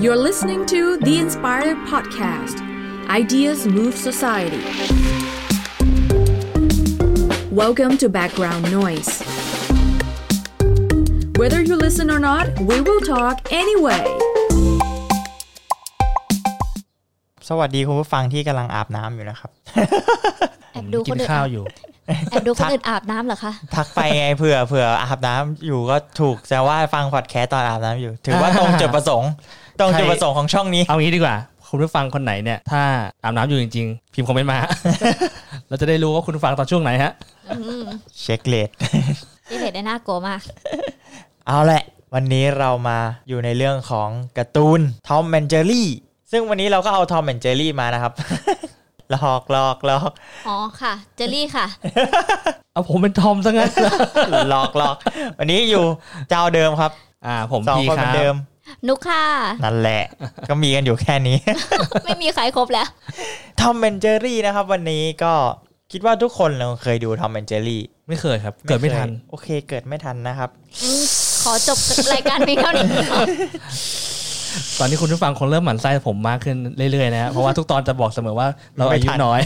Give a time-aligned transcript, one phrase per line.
[0.00, 2.56] You're listening to The Inspired Podcast
[3.10, 4.62] Ideas Move Society.
[7.50, 9.10] Welcome to Background Noise.
[11.40, 14.04] Whether you listen or not, we will talk anyway.
[17.48, 19.50] สวัสดีคุณผู้ฟังที่กำลังอาบน้ำอยู่นะครับ
[20.72, 21.64] แอบดูกิคนนอื่นข้าวอาบอยู่
[22.30, 29.30] แอบดูคนอื่นอาบน้ำเหรอคะ ทักไปไงเผื่อเผื่ออาบน้ำอยู่ก็ถูกแต่ว่าฟังพอดแคสต์ตอนอาบน้ำอยู่ ถือว่าตรงจุดประสงค์
[29.80, 31.36] ตรงจุดประสงค์ของช่องนี้ เอางี้ดีกว่า
[31.68, 32.82] คุณผู้ฟังคนไหนเนี่ย ถ้า
[33.24, 34.58] อาบน้ำอยู่จริง ๆ พิมพ์คอมเมนต์มา
[35.68, 37.12] เราจะได้รู้ว่าคุณผู้ฟังตอนช่วงไหนฮะ
[37.50, 37.84] อืม
[38.20, 38.68] เช็คเลด
[39.48, 40.40] ที่เห็นได้น่ากลัวมาก
[41.46, 41.82] เอาแหละ
[42.14, 45.88] วันนี้เรามาอยู่ในเรื่องของการ์ตูนทอมแอนเจอรี่
[46.30, 48.12] ซึ่งวันนี้เราก็เอาทอมแอนเจอรี่มานะครับ
[49.10, 50.10] หลอกหลอกหลอก
[50.48, 51.66] อ๋อค่ะ เจลลี่ค่ะ
[52.72, 53.70] เอาผมเป็นทอมซะงั้น
[54.50, 54.96] หลอกหลอก
[55.38, 55.84] วันนี้อยู่
[56.30, 56.92] เจ้าเดิมครับ
[57.26, 58.34] อ่า ผมสองพีคนคเหมืรัอบนเดิม
[58.88, 59.24] นุกค่ะ
[59.64, 60.02] นั่นแหละ
[60.48, 61.36] ก็มีกันอยู่แค่นี้
[62.04, 62.88] ไม่มีใครครบแล้ว
[63.60, 65.32] ทอมแอนเจอรี่นะครับ วันนี้ก็
[65.92, 70.50] คิดว่าทุกคนเราเคยดูทอมแอนเจอรี่ไม่เคยครับ เกิดไม่ทัน โอเค เกิดไม่ทันนะครับ
[70.82, 71.02] อืม
[71.42, 71.78] ขอจบ
[72.12, 72.84] รายการเพียงเท่านี้
[74.78, 76.56] ตอนนี้คุณผู้ฟังคงเริ่มหมั่นไส้ผมมากขึ้น
[76.92, 79.40] เรื่อยๆนะฮะเพราะว่าทุกตอนจะบอกเสมอว่าเราอายุไม่ทันน้อย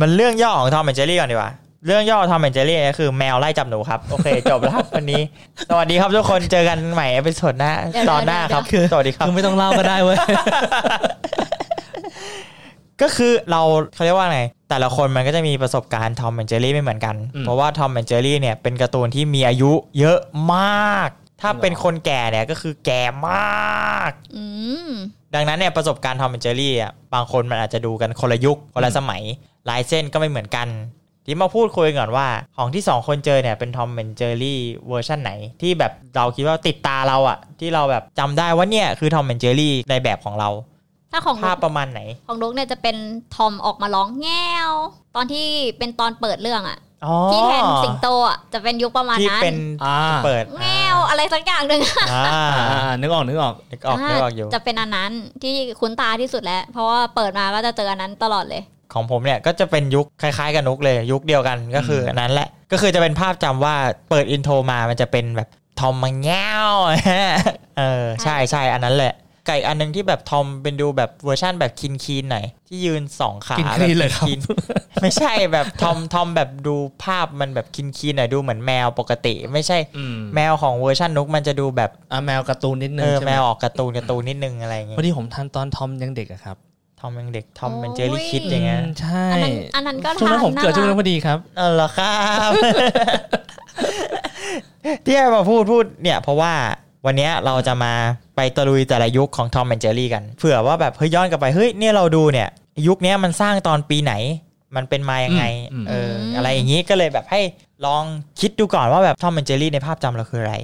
[0.00, 1.50] มันเรื่องย่อของ Tom and Jerry ก่อนดีกว่า
[1.86, 5.22] เรื่องย่อ Tom and Jerry ก็คือแมวไล่จับหนูครับ โอเค จบแล้วครับวันนี้
[5.70, 10.18] สวัสดีครับทุกคนเจอกันใหม่ episode หน้าเดี๋ยวตอนหน้าครับเดี๋ยวสวัสดีครับคือไม่ต้องเล่าก็ได้เว้ย
[13.02, 13.62] ก็คือเรา
[13.94, 20.18] เขาเรียกว่าไงแต่ละคนมันก็จะมีประสบการณ์ Tom and Jerry ไม่เหมือนกันอืมเพราะว่า Tom and Jerry เนี่ยเป็นการ์ตูนที่มีอายุเยอะ
[20.54, 21.08] มาก
[21.40, 24.44] ถ้าเป็นคนแก่เนี่ยก็คือแก่มากอื
[24.88, 24.90] ม
[25.34, 29.22] ดังนั้นเนี่ยประสบการณ์ Tom and Jerry อะบางคนมันอาจจะดูกันคนละยุคคนละสมัย
[29.68, 30.68] ลายเส้นก็ไม่เหมือนกัน
[31.26, 40.48] ที่มาพูดคุยก่อนว่าของที่สองคนเจอเนี่ยเป็น Tom and Jerry เวอร์ชันไหน ที่แบบเราคิดว่าติดตาเราอะที่เราแบบจำได้ว่าเนี่ยคือ Tom and Jerry ในแบบของเรา
[41.12, 42.96] ถ้าของภานุพกประมาณไหน ของนุกเนี่ยจะเป็น
[43.34, 44.70] ทอมออกมาร้องแง่ว
[45.16, 45.46] ตอนที่
[45.78, 51.80] เป็นตอนเปิดเรื่องอะอ๋อที่แทนสิงโตอะจะเป็นยุคประมาณที่นั้นเป็นอ่าเปิดแง่วอะไรสักอย่างหนึ่ง
[52.12, 55.12] อ่าอ่านึกออกนึกออกนึกออกนึกออกอยู่จะเป็นอันนั้น
[55.42, 58.62] ที่คุ้นตาที่สุดแล้ว เพราะว่าเปิดมาก็จะเจออันนั้นตลอดเลย
[58.94, 63.74] ของผมเนี่ยก็จะเป็นยุคคล้ายๆกับนุกเลยยุคเดียวกันก็คืออันนั้นแหละก็คือจะเป็นภาพจำว่า
[64.10, 65.48] เปิด intro มามันจะเป็นแบบ
[65.80, 66.70] ทอมมาแง้ว
[67.78, 69.14] เออใช่ใช่อันนั้นแหละ
[69.46, 76.74] ไก่อันหนึงที่แบบทอมเป็นดูแบบเวอร์ชั่นแบบ clean cleanๆหน่อยที่ยืนสองขา clean clean เลยครับแนๆไม่ใช่แบบทอมทอมแบบดู
[77.04, 86.56] ภาพมันแบบ clean cleanๆหน่อยดูเหมือนแมวปกติ ไม่ใช่อืมแมวของเวอร์ชันนุกมันจะดูแบบอ่าแมวการ์ตูนนิดนึเองอใช่ไหแมมวออกการ์ตูนการ์ตูนนิดนึงอะไรอย่างเงี้พอยดีผมทันตอนทอมยังเด็กอะครับ
[87.04, 92.14] ทอมยังเด็กทอมเป็นโอ้ยเจอรี่คิดอย่างเงี้ยอืมใช่อันนั้นอันนั้นก็ช่วงนั้นทานผมเกิดช่วงนั้นน่ารักพอดีครับเออเหรอครั
[92.48, 92.50] บ
[95.04, 96.52] ที่ให้มาพูดพูดเนี่ย เพราะว่า
[97.06, 97.92] วันเนี้ยเราจะมา
[98.36, 102.48] ไปตะลุยแต่ละยุคของ Tom and Jerry กันเผื่อว่าแบบเฮ้ยย้อนกลับไปเฮ้ยเนี่ยเราดูเนี่ย
[102.86, 104.12] ยุคเนี้ยมันสร้างตอนปีไหน
[104.76, 107.40] มันเป็นมายังไงอืมเอออะไรอย่างนี้ก็เลยแบบให้
[107.86, 108.04] ลอง
[108.40, 110.54] คิดดูก่อนว่าแบบ Tom and Jerry ในภาพจำเราคืออะไร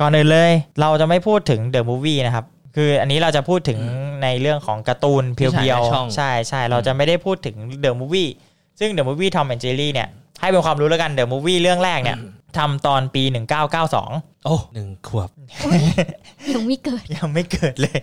[0.00, 2.44] ก่อนอื่นเลย เราจะไม่พูดถึง The Movie นะครับ
[2.76, 3.80] คืออันนี้เราจะพูดถึง
[4.22, 8.28] ในเรื่องของการ์ตูนเพีที่ฉายยวในช่องๆใช่ใช่เราจะไม่ได้พูดถึง The Movie
[8.80, 10.08] ซึ่ง The Movie Tom and Jerry เนี่ย
[10.40, 12.18] ให้เป็นความรู้แล้วกัน The Movie เรื่องแรกเนี่ย
[12.58, 13.22] ทำตอนปี
[13.84, 15.30] 1992 โอ้หนึ่งขวบ
[16.52, 17.98] ยังไม่เกิด ยังไม่เกิดเลย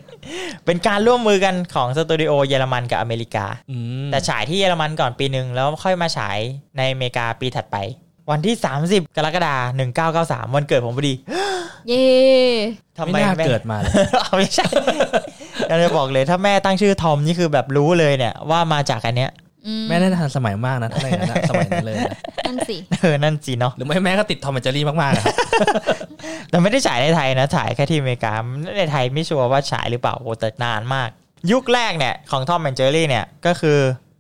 [0.66, 6.38] เป็นการร่วมมือกันของสตูดิโอเยอรมันกับอเมริกาอืมแต่ฉายที่เยอรมันก่อนปีหนึ่งแล้วค่อยมาฉาย
[6.77, 7.77] ในอเมริกาปีถัดไป
[8.31, 8.55] วันที่
[8.85, 9.81] 30 กรกฎาคม
[10.47, 11.13] 1993 วันเกิดผมพอดี
[11.88, 12.05] เย่
[12.97, 14.67] ทำไม่ไมน่าแม่เกิดมาเลย เอาไม่ใช่
[15.67, 19.31] เราจะบอกเลยถ้าแม่ตั้งชื่อทอมนี่คือแบบรู้เลยเนี่ยว่ามาจากอันเนี้ย
[19.67, 22.13] อืมแม่น่าจะทันสมัยมากนะถ้าอย่างนั้นนะสมัยนั้นเลยนะ
[22.47, 25.35] นั่นสิ เออนั่นจีเนาะหรือไม่แม่ก็ติด Tom and Jerry มากๆอะครับ
[26.49, 28.33] แต่ไม่ได้ฉายในไทยนะฉายแค่ที่อเมริกา
[28.77, 31.09] ในไทยไม่ชัวร์ว่าฉายหรือเปล่าโอ้แต่นานมาก
[31.51, 33.77] ยุคแรกเนี่ยของ Tom and Jerry เนี่ยก็คือ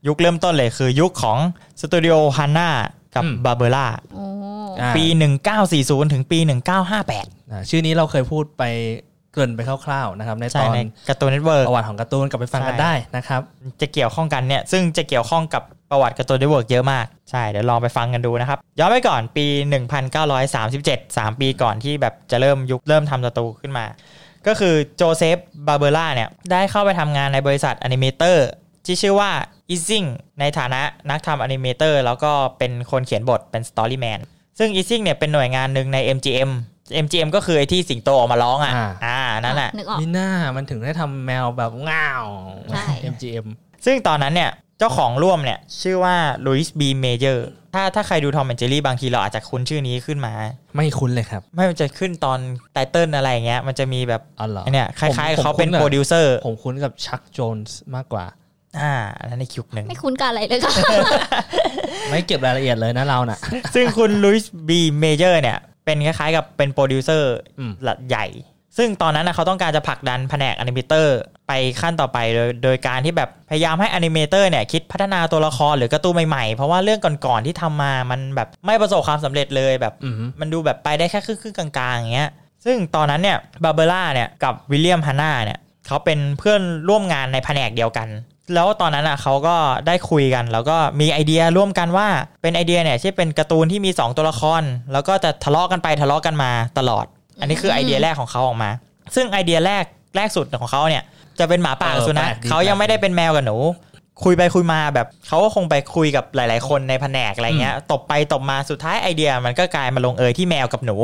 [0.07, 1.37] ยุคเริ่มต้นเลยคือยุคของ
[1.81, 2.69] สตูดิโอฮันนา
[3.17, 4.25] กับอืมบาร์เบร่าโอ้
[4.81, 5.05] อ่าปี
[5.59, 6.39] 1940 ถึงปี
[6.95, 8.63] 1958อ่าชื่อนี้เราเคยพูดไป
[9.33, 10.79] เกริ่นไปคร่าวๆนะครับในใช่ตอนใน
[11.09, 13.41] Cartoon Network ประวัติของการ์ตูนกลับไปฟังกันใช่ได้นะครับ
[13.81, 19.45] จะเกี่ยวข้องกันเนี่ยซึ่งจะเกี่ยวข้องกับประวัติ Cartoon Network เยอะมาก ใช่เดี๋ยวลองไปฟังกันดูนะครับย้อนไปก่อนปี
[20.65, 23.85] 1937 3 ปีก่อนที่แบบจะเริ่มยุคเริ่มทำสตูขึ้นมา
[24.47, 25.37] ก็คือโจเซฟ
[25.67, 28.47] บาร์เบร่าเนี่ยได้เข้าไปทำงานในบริษัท animator
[28.87, 29.31] ที่ชื่อว่า
[29.73, 30.07] e a s i n g
[30.39, 34.19] ในฐานะนักทำ animator แล้วก็เป็นคนเขียนบทเป็น story man
[34.59, 36.51] ซึ่ง e a s i n g เนี่ยเป็นหน่วยงานหนึ่งใน MGM
[37.05, 42.23] MGM ก็คือไอ้ที่สิงโตออกมาร้องอะ อ่าอ่านั่นแหละนึกออกมีหน้ามันถึงได้ทำแมวแบบง่าว
[42.69, 43.47] ใช่ MGM
[43.85, 46.81] ซึ่งตอนนั้นเนี่ยเจ้าของร่วมเนี่ย ชื่อว่า Louis B.
[46.87, 50.33] Mayer ถ้าถ้าใครดู Tom and Jerry บางทีเราอาจจะคุ้นชื่อนี้ขึ้นมา
[50.75, 52.39] ไม่คุ้นเลยครับ ไม่มันจะขึ้นตอน
[52.73, 58.25] title อะไรอย่างเงี้ย มันจะมีแบบอ๋อเหรอไอ้เนี่ยคล้ายผมๆเขาเป็นผมคุ้นอะโปรดิวเซอร์ผมคุ้นกับ Chuck Jones มากกว่า
[58.81, 60.73] อ่าอันนั้นในคิวหนึ่งไม่คุ้นกับอะไรเลยค่ะ
[62.09, 63.39] ไม่เก็บรายละเอียดเลยนะเราน่ะ
[63.75, 64.69] ซึ่งคุณ Louis B.
[64.77, 67.71] Mayer เนี่ย เป็นคล้ายๆกับเป็นโปรดิวเซอร์อืม
[68.09, 68.25] ใหญ่
[68.77, 71.51] ซึ่งตอนนั้นนะเขาต้องการจะผลักดันแผนก animator ไป
[71.81, 82.29] ขั้นต่อไปโดยโดยการที่แบบพยายามให้ animator เนี่ยคิดพัฒนาตัวละครหรือการ์ตูนใหม่ๆ เพราะว่าเรื่องก่อนๆที่ทำมามันแบบไม่ประสบความสำเร็จเลยแบบอืมมันดูแบบไปได้แค่ครึ่งๆกลางๆอย่างเงี้ย
[82.65, 88.07] ซึ่งตอนนั้นเนี่ยบาร์เบร่าเนี่ยกับวิลเลียมฮันนาเนี่ยเขาเป็นเพื่อนร่วมงานในแผนกเดียวกัน
[88.53, 89.55] แล้วตอนนั้นอะเขาก็
[89.87, 92.07] ได้คุยกัน แล้วก็มีไอเดียร่วมกันว่า
[92.41, 94.61] เป็นไอเดียเนี่ยที่เป็นการ์ตูนที่มี 2 ตัวละคร
[94.93, 97.05] แล้วก็จะทะเลาะกันไปทะเลาะกันมาตลอด
[97.39, 98.69] อันนี้คือไอเดียแรกของเขาออกมา
[99.15, 99.83] ซึ่งไอเดียแรก
[100.15, 101.03] แรกสุดของเขาเนี่ย
[101.39, 103.57] จะเป็นหมาป่ากับสุนัขเออแปลกดีเขายังไม่ได้เป็นแมวกับหนู
[104.23, 110.97] คุยไปคุยมาแบบเขาก็คงไปคุยกับหลาย ๆ คนในแผนกอะไรเงี้ยตบไปตบมาสุดท้ายไอเดียมันก็กลายมาลงเอยที่แมวกับหนู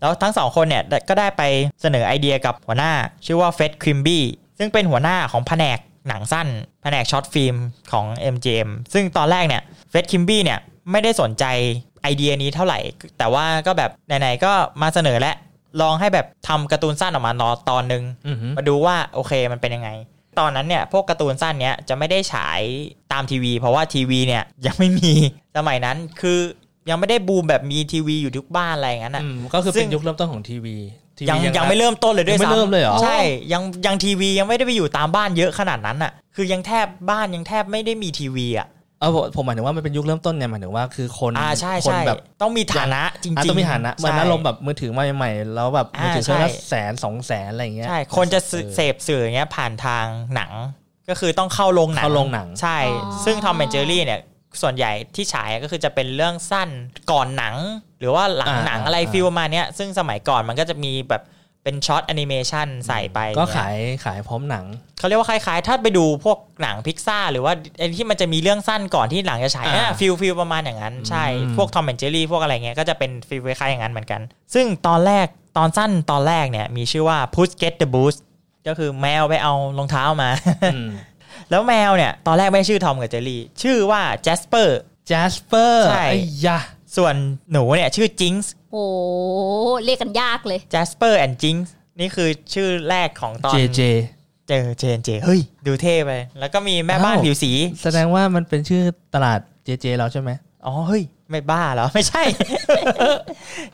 [0.00, 1.42] แล้วทั้งสองคนเนี่ยก็ได้ไป
[1.82, 2.92] เสนอไอเดียกับหัวหน้า
[3.26, 4.22] ชื่อว่า Fred Quimby
[4.58, 6.48] ซึ่งเป็นหัวหน้าของแผนกหนังสั้น
[6.84, 7.56] แผนก short film
[7.92, 10.58] ของ MGM ซึ่งตอนแรกเนี่ยเฟดคิมบี้เนี่ย
[10.90, 11.44] ไม่ได้สนใจ
[12.02, 12.78] ไอเดียนี้เท่าไหร่
[13.18, 14.52] แต่ว่าก็แบบไหนๆก็
[14.82, 15.36] มาเสนอแล้ว
[15.80, 17.32] ลองให้แบบทำการ์ตูนสั้นออกมา
[17.70, 19.90] ตอนหนึ่งอืมมาดูว่าโอเคมันเป็นยังไง
[20.38, 22.60] ตอนนั้นเนี่ยพวกการ์ตูนสั้นเนี้ยจะไม่ได้ฉาย
[23.12, 25.12] ตามทีวี เพราะว่าทีวีเนี่ยยังไม่มี
[25.56, 26.38] สมัยนั้นคือ
[26.90, 30.76] ยังไม่ได้บูมแบบมีทีวีอยู่ทุกบ้านอะไรอย่างนั้นอะอืมก็คือซึ่เป็นงยุคเริ่มต้นของทีวี
[31.18, 33.18] ทีวียังยังไม่เริ่มต้นเลยด้วยยังไม่ซ้ำเริ่มเลยเหรอ ใช่
[33.52, 38.68] ยังยังทีวียังไม่ได้ไปอยู่ตามบ้านเยอะขนาดนั้นอะ คือยังแทบบ้านยังแทบไม่ได้มีทีวีอะ
[39.00, 50.52] เออผมผมหมายถึงว่ามันเป็นยุคเริ่มต้นไงหมายถึงว่าคือคนอ่าใช่คนใช่แบบต้องมีฐานะจริงอะๆต้องมีฐานะเหมือนใช่อารมณ์แบบมือถือมาใหม่ๆแล้วแบบมือถือเครื่องละอ่าใช่แสนสองแสนอะไรอย่างเงี้ย ใช่ คนจะซื้อออเสพสื่ออย่างเงี้ยผ่านทางหนัง
[51.08, 54.20] ก็คือต้องเข้าโรงหนังเข้าโรงหนัง ใช่ อ๋อ ซึ่ง Tom and Jerry เนี่ย
[54.62, 56.68] ส่วนใหญ่ที่ฉายก็คือจะเป็นเรื่องสั้น
[57.12, 57.54] ก่อนหนัง
[57.93, 61.22] ห รือว่าหลังอ่าหนังอะไรอ่า feel ประมาณเนี้ยซึ่งสมัยก่อนมันก็จะมีแบบ
[61.66, 64.64] เป็น short animation ใส่ไป ก็เนี่ขายขายพร้อมหนัง
[64.98, 74.20] เขาเรียกว่าคล้ายๆ ถ้าไปดูพวกหนังพิกซ่าหรือว่าไอ้ที่มันจะมีเรื่องสั้นก่อนที่หนังจะฉายอ่าอะ feel feel ประมาณอย่างนั้น ใช่อืมพวก Tom and Jerry พวกอะไรเงี้ยก็จะเป็น feel คล้ายๆอย่างนั้นเหมือนกัน
[74.54, 75.26] ซึ่งตอนแรก
[75.56, 78.20] ตอนสั้นตอนแรกเนี่ยมีชื่อว่า Puss Gets the Boot
[78.68, 80.30] ก็คือแมวไปเอารองเท้ามา
[80.74, 80.90] อืม
[81.50, 84.68] แล้วแมวเนี่ย ตอนแรกไม่ชื่อทอมกับเจอรี่ ชื่อว่า Jasper
[85.06, 86.58] Jasper ใช่ไอ้ยะ
[86.96, 87.14] ส่วน
[87.52, 88.38] หนูเนี่ยชื่อ Jinx
[88.72, 88.84] โอ้
[89.84, 91.58] เรียกกันยากเลย Jasper and Jinx
[92.00, 93.80] นี่คือชื่อแรกของตอนเจเจ
[94.48, 97.52] เจอเจนเจเฮ้ย ดูเท่ไป แล้วก็มีแม่บ้านอ้าวผิวสี
[97.82, 98.82] แสดงว่ามันเป็นชื่อ
[99.14, 100.30] ตลาดเจเจเราใช่ไหม
[100.66, 102.22] อ๋อเฮ้ย ไม่บ้าเหรอ ไม่ใช่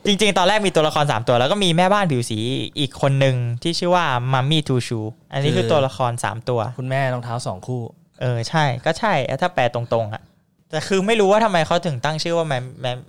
[0.06, 2.38] จริง ๆ ตอนแรกมีตัวละคร 3 ตัว แล้วก็มีแม่บ้านผิวสี
[2.78, 5.00] อีกคนหนึ่งที่ชื่อว่ามัมมี่ทูชู
[5.32, 7.82] อันนี้คือตัวละคร 3 ตัว คุณแม่รองเท้าสองคู่
[8.20, 10.22] เออ ใช่ก็ใช่ ถ้าแปลตรงๆอะ
[10.70, 12.46] แต่คือไม่รู้ว่าทำไมเขาถึงตั้งชื่อว่า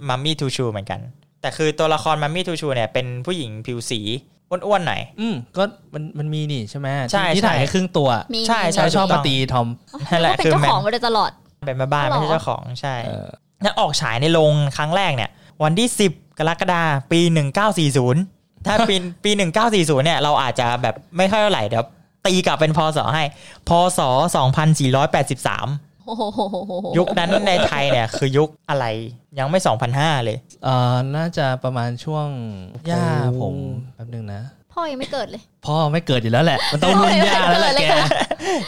[0.10, 1.00] มัมมี่ทูชูเหมือนกัน
[1.42, 4.00] แต่คือตัวละครมัมมี่ทูชูเนี่ยเป็นผู้หญิงผิวสี
[4.50, 5.64] อ้วนๆหน่อยอืมก็
[5.94, 9.68] มันมันมีนี่ใช่ไหมใช่ที่ที่ถ่ายใช่แค่ครึ่งตัวมีใช่มีใช่เขาชอบมาตีทอม
[10.12, 11.32] นั่นแหละเป็นคือเจ้าแมของมาโดยตลอด
[11.68, 13.28] เป็นแม่บ้านอ๋อไม่ใช่เจ้าของใช่เออ
[13.64, 15.30] แล้วออกฉายในโรงครั้งแรกเนี่ย
[15.64, 17.22] วันที่ 10 กรกฎาคมปี
[17.94, 19.32] 1940 ถ้าปีปี
[19.68, 21.86] 1940 เนี่ย เราอาจจะแบบไม่ค่อยเท่าไหร่เดี๋ยว
[22.26, 23.24] ตีกลับเป็นพศให้
[23.70, 25.91] พศ 2483โอ้โห
[26.98, 28.86] ยุคนั้นในไทยเนี่ยคือยุคอะไร
[29.40, 29.60] ยังไม่
[29.92, 32.28] 2005 เลยเอ่อน่าจะประมาณช่วง
[32.92, 33.06] ย่า
[33.42, 33.54] ผม
[33.96, 34.42] แป๊บนึงนะ
[34.74, 37.86] พ่อยังไม่เกิดเลย พ่อไม่เกิดอยู่แล้วแหละ มันต้องรุ่นย่าแล้วแหละแก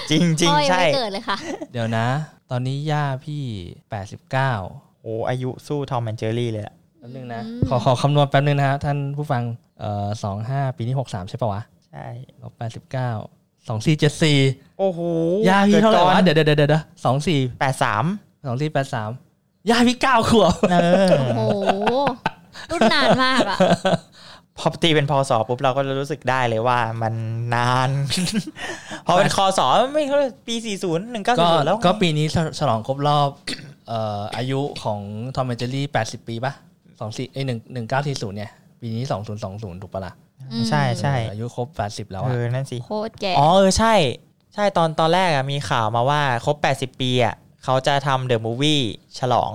[0.10, 1.38] จริงจริงพ่อยังใช่ไม่เกิดเลยค่ะ
[1.72, 2.08] เดี๋ยวนะ
[2.52, 3.42] ตอนนี้ย่าพี่
[4.04, 9.44] 89 โอ้อายุสู้ทอมแอนเจอรี่เลยอะแป๊บนึงนะอืมขอขอคำนวณแป๊บนึงนะฮะท่านผู้ฟัง
[9.80, 12.06] เอ่อสองห้าปีนี้หกสามใช่ปะวะ ใช่
[12.42, 12.72] ลบแปด
[13.68, 14.38] สิบเก้าสองสี่เจ็ดสี่
[14.80, 15.00] โอ้โห
[15.48, 18.04] ย่าพี่เท่าไหร่วะเดี๋ยวเดี๋ยวเดี๋ยวเดี๋ยวสองสี่แปดสาม
[18.48, 19.10] สองสี่แปดสาม
[19.70, 21.64] ย่าพี่เก้าขวบเออโอ้โห
[22.72, 23.58] รุ่นนานมากอะ
[24.58, 27.14] พอตีเป็นพศปุ๊บเราก็จะรู้สึกได้เลยว่ามัน
[27.56, 27.90] นาน
[29.08, 29.60] พอเป็นคศ
[29.94, 30.18] ไม่เขา
[30.48, 33.30] ปี40ก็1940แล้วไงก็ปีนี้ฉฉลองครบรอบ
[33.88, 35.00] เอ่ออายุของ
[35.36, 36.54] ทอมแอนเจอรี่แปดสิบปีปะ
[37.00, 38.52] สองสี่เอ้ยหนึ่งหนึ่งเก้าสี่ศูนย์เนี่ย
[38.82, 40.14] ปีนี้สองศูนย์สองศูนย์ถูกปะล่ะ
[40.70, 43.94] ใช่ใช่เอออายุครบแปดสิบแล้วเออะอนั่นสิโคตรแก่อ๋อเออใช่
[44.54, 46.56] ใช่ตอนตอนแรกอะมีข่าวมาว่าครบ
[46.94, 48.82] 80ปีอะเขาจะทำ The Movie
[49.20, 49.52] ฉลอง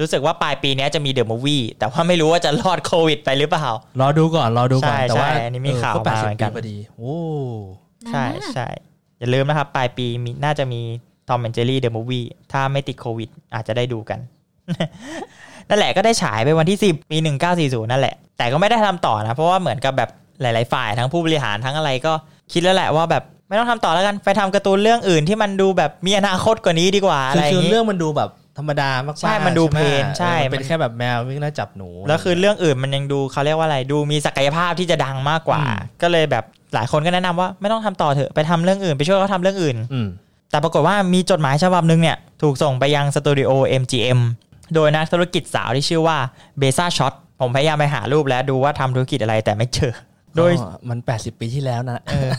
[0.00, 3.68] รู้สึกว่าปลายปีเนี้ยจะมี The Movie แต่ว่าไม่รู้ว่าจะรอดโควิดไปหรือเปล่า
[4.00, 7.16] รอดูก่อนรอดูก่อนใช่แต่ว่าใช่อันนี้มีข่าวแปดมาสิบเหมือนกัปีนพอดีโอ้
[8.10, 8.68] ใช่นานมากใช่
[9.18, 10.80] อย่าลืมนะครับ ปลายปีมีน่าจะมี
[11.28, 14.18] Tom and Jerry The Movie ถ้าไม่ติดโควิด อาจจะได้ดูกัน
[15.68, 17.16] นั่นแหละก็ได้ฉายไปวันที่ 10 ปี
[17.54, 22.12] 1940 นั่นแหละ แต่ก็ไม่ได้ทำต่อนะ เพราะว่าเหมือนกับแบบหลาย ๆ ฝ่ายทั้งผู้บริหารทั้งอะไรก็
[22.52, 36.44] คิดแล้วแหละว่าแบบไม่ต้องทำต่อแล้วกันไปทำการ์ตูนเรื่องอื่นที่มันดูแบบมีอนาคตกว่านี้ดีกว่าอะคือไรอคืย่าองนี้เรื่องมันดูแบบธรรมดามากๆใช่ มันดูไหเพลนใช่เออมันเป็นแค่แบบแมววิ่งไล่จับหนู แล้วคือเรื่องอื่นมันยังดูเขาเรียกว่าอะไร ดูมีศักยภาพที่จะดังมากกว่าอืมก็เลยแบบ
[36.74, 40.08] หลายคนก็แนะนำว่าไม่ต้องทำต่อเถอะไปทำเรื่องอื่นไปช่วยเขาทำเรื่องอื่นอืม
[40.50, 43.50] แต่ปรากฏว่ามีจดหมายฉบับหนึ่งเนี่ยถูกส่งไปยังสตูดิโอ
[43.82, 44.20] MGM
[44.74, 46.18] โดยนักธุรกิจสาวที่ชื่อว่า
[46.58, 49.92] Bessa Short ผมพยายามไปหารูปแล้วดูว่าทำธุรกิจอะไรแต่ไม่เจอ
[50.36, 52.30] โดยอ๋อมัน 80 ปีที่แล้วนะเออ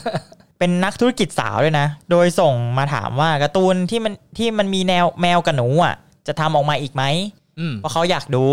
[0.60, 5.96] เป็นนักธุรกิจสาวด้วยนะ โดยส่งมาถามว่าการ์ตูนที่มันที่มันมีแนวแมวกับหนูอะ
[6.28, 7.04] จะทำออกมาอีกไหม
[7.60, 8.46] อืมเพราะเขาอยากดู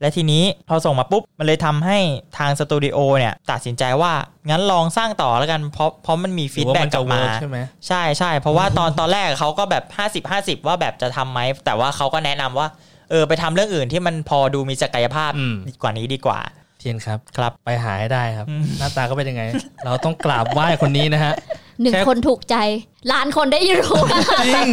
[0.00, 1.98] และทีนี้พอส่งมาปุ๊บ มันเลยทำให้
[2.38, 4.12] ทางสตูดิโอเนี่ย ตัดสินใจว่า
[4.48, 9.84] งั้นลองสร้างต่อแล้วกันเพราะเพราะมันมี feedback หรือว่ามันกจะลับมา work ใช่ไหมใช่ใช่เพราะว่าตอนตอนแรกเขาก็แบบ
[10.24, 12.68] 50 50 ว่าแบบจะทำไหมแต่ว่าเขาก็แนะนำว่า
[13.10, 16.38] เออไปทำเรื่องอื่นที่มันพอดูมีศักยภาพอืมดีกว่านี้ดีกว่า
[16.78, 19.42] เทียนครับครับไปหาให้ได้ครับอืมหน้าตาก็เป็นยังไง
[19.84, 21.34] เราต้องกราบไหว้คนนี้นะฮะ
[21.80, 22.56] หนึ่งแค่คนถูกใจ
[23.12, 24.00] ล้านคนได้รู้
[24.46, 24.68] จริง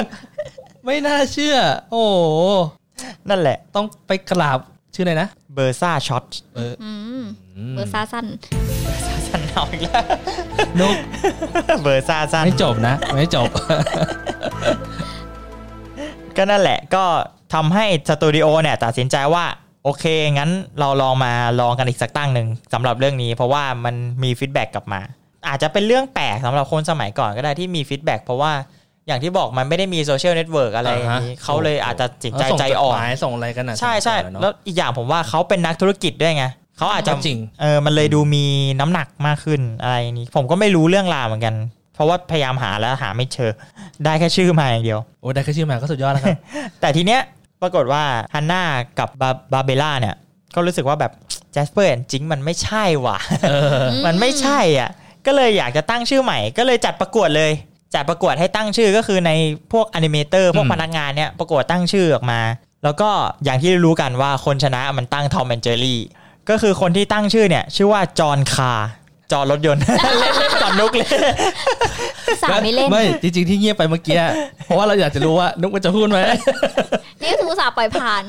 [0.85, 1.57] ไม่น่าเชื่อ
[1.91, 2.17] โอ้โห
[3.29, 4.59] นั่นแหละ ต้องไปกราบ
[4.95, 6.24] ชื่ออะไรนะ Bessa Short
[6.55, 7.23] เอออืม
[7.57, 8.25] อืม Bessa สั้น
[9.27, 10.03] สั้นเอาอีกแล้ว
[10.79, 10.95] นุก
[11.83, 13.49] Bessa สั้นไม่จบนะ ไม่จบ
[16.37, 17.03] ก็นั่นแหละก็
[17.53, 19.45] ทำให้สตูดิโอเนี่ยตัดสินใจว่า
[19.83, 25.01] โอเค งั้นเราลองมาลองกันอีกสักตั้งหนึ่งสำหรับเรื่องนี้ เพราะว่ามันมี feedback กลับมา
[25.48, 28.51] อาจจะเป็นเรื่องแปลกสำหรับคนสมัยก่อนก็ได้ที่มี feedback เพราะว่า
[29.07, 36.45] อย่างที่บอกมันไม่ได้มี social network อะไรอย่างนี้อ่าฮะเขาเลยอาจจะจิตใจส่งจดหมายอ่อนส่งอะไรกันนะใช่ใช่สมัยก่อนแล้วเนวอีกอย่างผมว่าเขาเป็นนักธุรกิจด้วยไง
[36.77, 38.45] เขาอาจจะจริงเออมันเลยดูมี
[38.79, 41.55] น้ำหนักมากขึ้นอะไรอย่างนี้ ผมก็ไม่รู้เรื่องราวเหมือนกัน
[41.95, 43.51] เพราะว่าพยายามหาแล้วหาไม่เจอ
[44.05, 46.38] ได้แค่ชื่อมาอย่างเดียวโอ้ได้แค่ชื่อมาก็สุดยอดแล้วครับ
[46.81, 47.22] แต่ทีเนี้ย
[47.63, 48.63] ปรากฏว่า Hanna
[49.00, 50.15] กับ Barbera เนี่ย
[50.55, 51.12] ก็รู้สึกว่าแบบ
[51.51, 53.17] Jasper จริงมันไม่ใช่ว่ะ
[53.50, 54.89] เออมันไม่ใช่อะ
[55.25, 57.51] ก็เลยอยากจะตั้งชื่อใหม่ ก็เลยจัดประกวดเลย
[57.96, 59.32] จัดประกวดให้ตั้งชื่อก็คือใน
[59.74, 62.41] พวก animator พวกอืมพนักงานเนี่ยประกวดตั้งชื่อออกมา
[62.84, 63.10] แล้วก็
[63.43, 66.00] อย่างที่รู้กันว่าคนชนะมันตั้ง Tom and Jerry
[66.50, 68.88] ก็คือคนที่ตั้งชื่อเนี่ยชื่อว่า John Carr
[69.31, 69.82] John รถยนต์
[70.20, 71.10] เล่นเล่นก่อนนุกเลย
[72.44, 74.18] สามไม่เล่นไม่จริงๆที่เงียบไปเมื่อกี้
[74.65, 76.20] เพราะว่าเราอยากจะรู้ว่านุกมันจะพูดไหม
[77.22, 78.24] นี่คืออุตส่าห์ปล่อยผ่าน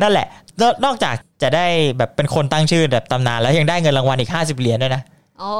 [0.00, 0.26] นั่นแหละ
[0.58, 1.66] แล้วนอกจากจะได้
[1.98, 5.02] แบบเป็นคนตั้งชื่อแบบตำนานแล้วยังได้เงินรางวัลอีก 50 เหรียญด้วยนะ
[5.40, 5.50] โอ้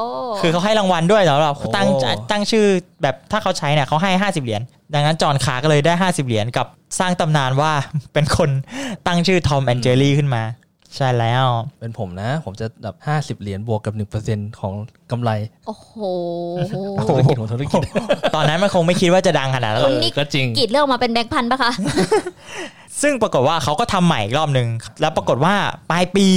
[0.41, 1.87] คือเขาให้รางวัลด้วยสำหรับโอ้ตั้ง
[2.31, 2.65] ตั้งชื่อ
[3.01, 4.61] แบบถ้าเขาใช้เนี่ยเขาให้ 50 เหรียญ
[4.93, 6.67] ดังนั้น John Carr ก็เลยได้ 50 เหรียญกับ
[6.99, 7.71] สร้างตำนานว่า
[8.13, 8.49] เป็นคน
[9.07, 10.41] ตั้งชื่อ Tom and Jerry ขึ้นมา
[10.95, 11.45] ใช่แล้ว
[11.79, 14.73] เป็นผมนะ ผมจะแบบห้าสิบเหรียญบวกกับหนึ่งเปอร์เซ็นต์ของ
[15.11, 15.31] กำไร
[15.67, 15.91] โอ้โห
[17.09, 17.81] ธุรกิจของธุรกิจ
[18.35, 21.71] ตอนนั้นมันคงไม่คิดว่าจะดังขนาดนั้นหรคุอกณนี่ก็จริงกรีดเรื่องมาเป็นแบงค์พันปะคะ
[23.01, 24.67] ซึ่งปรากฏว่าเขาก็ทำใหม่อีกรอบหนึ่ง
[25.01, 25.55] แล้วปรากฏว่า
[25.91, 26.27] ปลายปี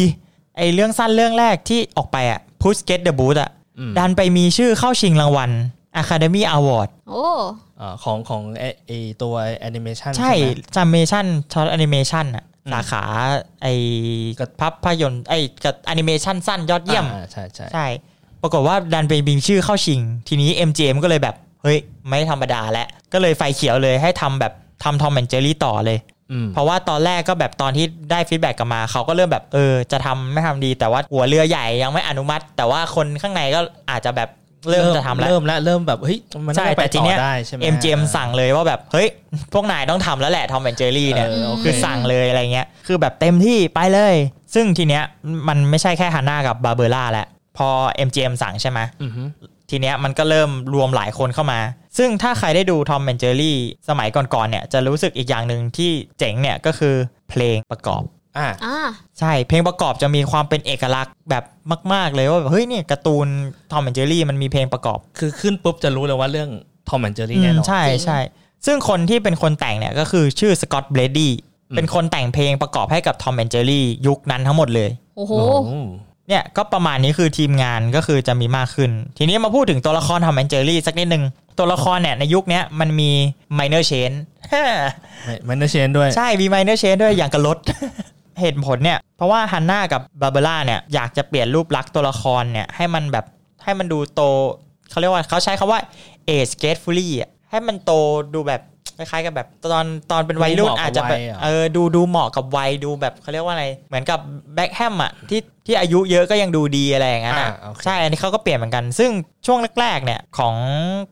[0.56, 5.50] ไอ้เรื่องสั้นเรื่องแรกที่ออกไปอะ Puss Gets the Boot อะอืมดันไปมีชื่อเข้าชิงรางวัล
[6.00, 7.25] Academy Award โอ้
[7.80, 8.90] อ่าของของไอไอ
[9.23, 10.46] ตัวแอนิเมชันใช่ไหม
[10.76, 13.02] จ m เมชันช็อตแอนิเมชันอะอืม สาขา
[13.62, 13.66] ไอ
[14.38, 17.87] กับภาพยนตร์ไอกับแอนิเมชันสั้นยอดเยี่ยมอ่าใช่ใช่ใช่
[18.42, 24.52] ปรากฏว่าดันไปมีชื่อเข้าชิง ทีนี้ MGM ก็เลยแบบ เฮ้ย ไม่ธรรมดาแล้ว ก็เลยไฟเขียวเลยให้ทำแบบ
[24.85, 25.99] ทำ Tom and Jerry ต่อเลย
[26.33, 34.28] อืมเพราะว่าตอนแรกก็แบบตอนที่ได้ feedback กลับมา เขาก็เริ่มแบบเออจะทำไม่ทำดีแต่ว่าหัวเรือใหญ่ยังไม่อนุมัติ แต่ว่าคนข้างในก็อาจจะแบบ
[34.71, 39.09] เริ่มจะทำแล้วเริ่มแล้วเริ่มแบบเฮ้ยมันใช่น่าจะไปแต่ทีเนี้ยใช่ไหม MGM สั่งเลยว่าแบบเฮ้ย
[39.52, 44.14] พวกนายต้องทำแล้วแหละ Tom and Jerry เนี่ยเออโอเคคือสั่งเลยอะไรเงี้ยคือแบบเต็มที่ไปเลย
[44.54, 45.04] ซึ่งทีเนี้ย
[45.49, 47.68] มันไม่ใช่แค่ Hanna กับ Barbera แหละพอ
[48.09, 49.23] MGM สั่งใช่ไหมอือฮึ
[49.71, 51.61] ทีเนี้ยมันก็เริ่มรวมหลายคนเข้ามา
[51.99, 53.56] ซึ่งถ้าใครได้ดู Tom and Jerry
[53.88, 56.94] สมัยก่อนๆเนี่ยจะรู้สึกอีกอย่างหนึ่งที่เจ๋งเนี่ยก็คือ
[57.30, 58.02] เพลงประกอบ
[58.38, 58.79] อ่าอ่า
[59.19, 61.45] ใช่เพลงประกอบจะมีความเป็นเอกลักษณ์แบบ
[61.93, 63.26] มาก ๆ เลยว่าแบบเฮ้ยเนี่ยการ์ตูน
[63.73, 66.50] Tom and Jerry มันมีเพลงประกอบ คือขึ้นปุ๊บจะรู้เลยว่าเรื่อง
[66.88, 68.19] Tom and Jerry แน่นอนใช่จริงใช่
[68.67, 71.33] ซึ่งคนที่เป็นคนแต่งเนี่ยก็คือชื่อ Scott Bradley
[71.71, 75.75] อืมเป็นคนแต่งเพลงประกอบให้กับ Tom and Jerry ยุคนั้นทั้งหมดเลยโอ้โหโอ้โห
[76.29, 81.25] เนี่ยก็ประมาณนี้คือทีมงานก็คือจะมีมากขึ้น ทีนี้มาพูดถึงตัวละคร Tom and Jerry สักนิดนึง
[81.59, 83.11] ตัวละครเนี่ยในยุคเนี้ยมันมี
[83.59, 84.17] minor change
[85.25, 87.59] ไม่ไม่ได้เชนด้วย ใช่ มี minor change ด้วยอย่างกับรถ
[88.41, 93.25] เหตุผลเนี่ย เพราะว่าฮันน่ากับบาเบล่าเนี่ยอยากจะเปลี่ยนรูปลักษณ์ตัวละครเนี่ยให้มันแบบ
[93.64, 94.23] ให้มันดูโต
[94.91, 95.81] เขาเรียกว่าเขาใช้คำว่า
[96.37, 97.93] age gracefully อะให้มันโต
[98.35, 98.62] ดูแบบ
[98.99, 104.19] คล้ายๆกับแบบตอนตอนเป็นวัยรุ่นดูเหมาะกับอาจจะแบบวัยเหรอเออดูดูเหมาะกับวัยดูแบบเขาเรียกว่าอะไรเหมือนกับ
[104.55, 109.11] แบ็คแฮมอะที่ที่อายุเยอะก็ยังดูดีอะไรอย่างนั้นอะอ่าโอเคใช่อันนี้เขาก็เปลี่ยนเหมือนกัน ซึ่ง
[109.47, 110.55] ช่วงแรกๆเนี่ยของ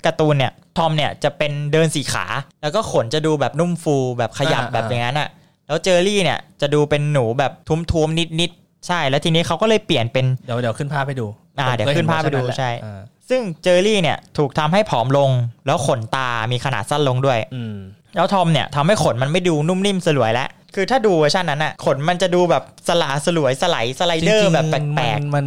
[0.07, 2.27] การ์ตูนเนี่ยทอมเนี่ยจะเป็นเดินสี่ขา
[2.63, 5.29] แล้วก็ขนจะดูแบบนุ่มฟูแบบขยับอ่าแบบอ่าอย่างนั้นอะ
[5.69, 11.27] แล้วเจอรี่เนี่ยจะดูเป็นหนูแบบท้วมๆนิดๆใช่ แล้วทีนี้เขาก็เลยเปลี่ยนเป็นเดี๋ยวเดี๋ยวขึ้นภาพให้ดู
[11.61, 15.31] อ่าเดี๋ยวขึ้นภาพไปดูใช่อ่าซึ่งเจอรี่เนี่ยถูกทำให้ผอมลง
[15.67, 17.77] แล้วขนตามีขนาดสั้นลงด้วยอืม
[18.17, 25.47] แล้วทอมเนี่ยทำให้ขนมันไม่ดูนุ่มนิ่มสลวยแล้วคือถ้าดูเวอร์ชันนั้นอะขนมันจะดูแบบสลาสลวย slide slider แบบแปลกๆมัน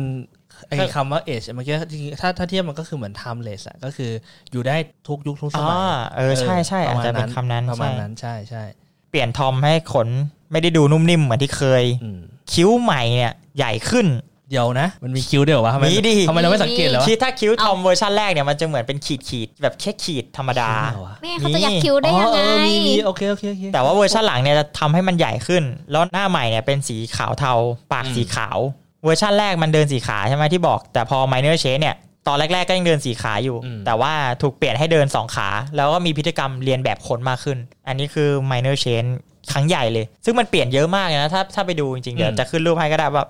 [0.67, 4.11] ไอ้ก็คำว่า age เมื่อกี้จริงๆถ้าถ้าเทียบมันก็คือเหมือน timeless อะก็คือ
[4.51, 4.75] อยู่ได้
[5.07, 5.79] ทุกยุคทุกๆสอ๋อมัย
[6.17, 10.07] เออใช่ใช่ปอาจระมาณจะเป็นคำนั้นประมาณใช่นั้นใช่ใช่เปลี่ยนทอมให้ขน
[10.51, 12.19] ไม่ได้ดูนุ่มนิ่มเหมือนที่เคยอืม
[12.53, 14.07] คิ้วใหม่เนี่ยใหญ่ขึ้น
[14.49, 27.53] เดี๋ยวนะ มันมีคิ้วเดียววะทำไมมีดิทำไมเราไม่สังเกตเลยวะคิดถ้าคิ้วทอมเวอร์ชันแรกเนี่ยมันจะเหมือนเป็นขีดขีดๆแบบแค่ขีดธรรมดาคิ้วเหรอวะแม่เขาจะยักคิ้วได้อ๋อยังไงเออมีมีโอเคโอเคโอเคแต่ว่าเวอร์ชันหลังเนี่ยจะทำให้มันใหญ่ขึ้น แล้วหน้าใหม่เนี่ยเป็นสีขาวเทา
[27.93, 28.57] ปากอืมสีขาว
[29.03, 31.95] เวอร์ชันแรกมันเดินสี่ขาใช่ไหมที่บอก แต่พอ minor change เนี่ย
[32.27, 39.11] ตอนแรก ๆ ก็ยังเดินสี่ขาอยู่ แต่ว่าถูกเปลี่ยนให้เดินสองขา แล้วก็มีพฤติกรรมเลียนแบบคนมากขึ้น อันนี้คือ minor change
[39.51, 43.25] ครั้งใหญ่เลย ซึ่งมันเปลี่ยนเยอะมากเลยนะ ถ้าถ้าไปดูจริงๆ เดี๋ยวจะขึ้นรูปให้ก็ได้ว่า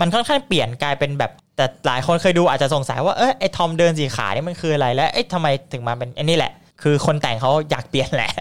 [0.00, 6.52] มันค่อนข้างเปลี่ยนกลายเป็นแบบ แต่หลายคนเคยดูอาจจะสงสัยว่า เออไอทอมเดินสี่ขานี่มันคืออะไร และเอ๊ะทำไมถึงมาเป็นอันนี้แหละ
[6.82, 8.32] คือคนแต่งเขาอยากเปลี่ยนแหละ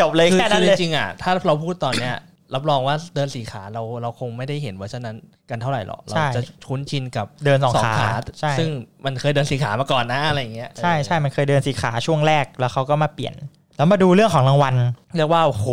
[0.00, 2.14] จบเลยคือแค่นั้นอเลยคือจริงๆอะถ้าเราพูดตอนเนี้ย
[2.54, 5.18] รับรองว่าเดินสี่ขาเราเราคงไม่ได้เห็นเวอร์ชันนั้น
[5.50, 8.08] กันเท่าไหร่หรอกเราใช่จะคุ้นชินกับเดินสองขา
[8.40, 8.68] ใช่ซึ่ง
[9.04, 13.34] มันเคยเดินสี่ขามาก่อนนะอะไรอย่างเงี้ยใช่ใช่มันเคยเดินสี่ขาช่วงแรกแล้วเขาก็มาเปลี่ยน
[13.76, 14.74] แล้วมาดูเรื่องของรางวัล
[15.16, 15.66] เรียกว่าโอ้โห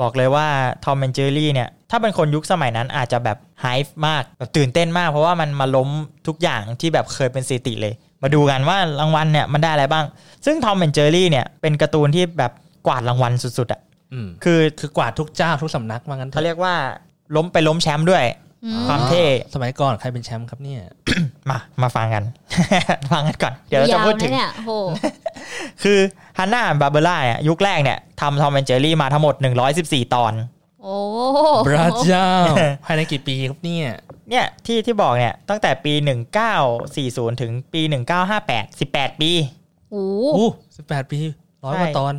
[0.00, 0.46] บอกเลยว่า
[0.84, 5.88] Tom and Jerry เนี่ยถ้าเป็นคนยุคสมัยนั้นอาจจะแบบ hype มากแบบตื่นเต้นมาก เพราะว่ามันมาล้ม
[6.26, 10.04] ทุกอย่างที่แบบเคยเป็นสถิติเลย มาดูกันว่ารางวัลเนี่ยมันได้อะไรบ้าง
[10.44, 12.52] ซึ่งทอมแอนเจอรี่เนี่ยเป็นการ์ตูนที่แบบ
[12.86, 13.87] กวาดรางวัลสุดๆอะอืม
[14.44, 16.74] คือคือกวาดทุกเจ้าทุกสำนักว่างั้นเขาอะเรียกว่า
[17.36, 18.24] ล้มไปล้มแชมป์ด้วย
[18.64, 19.24] อืมความเท่
[19.54, 20.80] สมัยก่อนใครเป็นแชมป์ครับเนี่ย
[21.50, 22.24] มามาฟังกัน
[23.12, 24.70] ฟังกันก่อน เดี๋ยวเราจะพูดถึงยาวนะเนี่ยโห
[25.82, 25.98] คือ
[26.38, 29.34] ฮันนาบาร์เบราเนี่ยยุคแรกเนี่ยทำทอมแอนเจอรี่มาทั้งหมด
[29.74, 30.32] 114 ตอน
[30.82, 30.96] โอ้
[31.66, 32.28] พระเจ้า
[32.84, 33.86] ภายในกี่ปีครับเนี่ย
[34.30, 35.92] เนี่ยที่ที่บอกเนี่ยตั้งแต่ปี
[36.66, 37.80] 1940 ถึงปี
[38.30, 39.30] 1958 18 ปี
[39.90, 40.04] โอ้
[40.36, 41.20] อู้สิบแปดปี
[41.64, 42.14] ร้อยกว่าใช่ตอน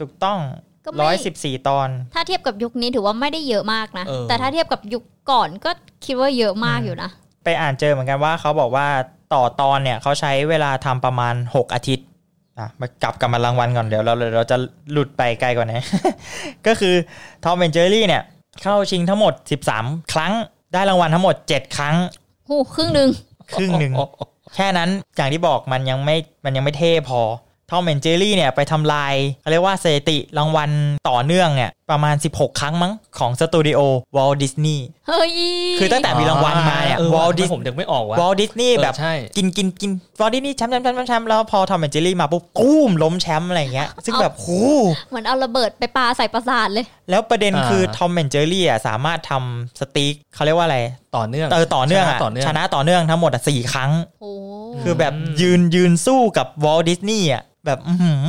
[0.00, 0.38] ถูกต้อง
[0.84, 5.70] ก็ไม่114ตอน ถ้าเทียบกับยุคนี้ถือว่าไม่ได้เยอะมากนะเออแต่ถ้าเทียบกับยุคก่อนก็
[6.04, 7.10] คิดว่าเยอะมากอยู่นะ
[7.44, 8.86] ไปอ่านเจอเหมือนกันว่าเขาบอกว่า
[9.34, 12.06] ต่อตอนเนี่ยเขาใช้เวลาทำประมาณ6อาทิตย์
[12.58, 14.56] อะมากลับกับมารางวัลก่อนเดี๋ยวเราเราจะ
[14.92, 15.80] หลุดไปไกลกว่านี้
[16.66, 16.94] ก็คือ
[17.44, 18.22] ทอมแอนเจอรี่เนี่ย
[18.62, 19.34] เข้าชิงทั้งหมด
[19.72, 20.32] 13 ครั้ง
[20.72, 21.96] ได้รางวัลทั้งหมด 7 ครั้ง
[22.46, 23.08] โหครึ่งหนึ่ง
[23.54, 23.92] ครึ่งหนึ่ง
[24.54, 27.20] แค่นั้นอย่างที่บอกมันยังไม่มันยังไม่เท่พอ
[27.70, 30.70] ทอมแอนเจอรี่เนี่ยไปทำลายเขาเรียกว่าสถิติรางวัล
[31.08, 33.80] ต่อเนื่องเนี่ย ประมาณ 16 ครั้งมั้งของสตูดิโอ
[34.16, 35.32] วอลดิสนีย์เฮ้ย
[35.78, 44.58] คือตั้งแต่มีรางวัลมาเนี่ยวออลลดิดิสผมนึกไม่ออกว่ะวอลดิสนีย์เออแบบใช่กินกินกินวอลดิสนีย์แชมป์แชมป์แชมป์แชมป์แล้วพอทอมแอนเจอรี่มาปุ๊บปุ๊มล้มแชมป์อะไรอย่างเงี้ย ซึ่งแบบหู
[45.10, 50.78] เหมือนเอาระเบิดไปปาใส่ปราสาทเลย แล้วประเด็นอ่าคือทอมแอนเจอรี่อะสามารถทำ streak เขาเรียกว่าอะไร
[51.16, 54.30] ต่อเนื่องเออต่อเนื่องชนะต่อเนื่องชนะต่อเนื่องทั้งหมดอะสี่ครั้งโอ้
[54.82, 58.24] คือแบบยืนยืนสู้กับวอลดิสนีย์อะแบบอื้อหือ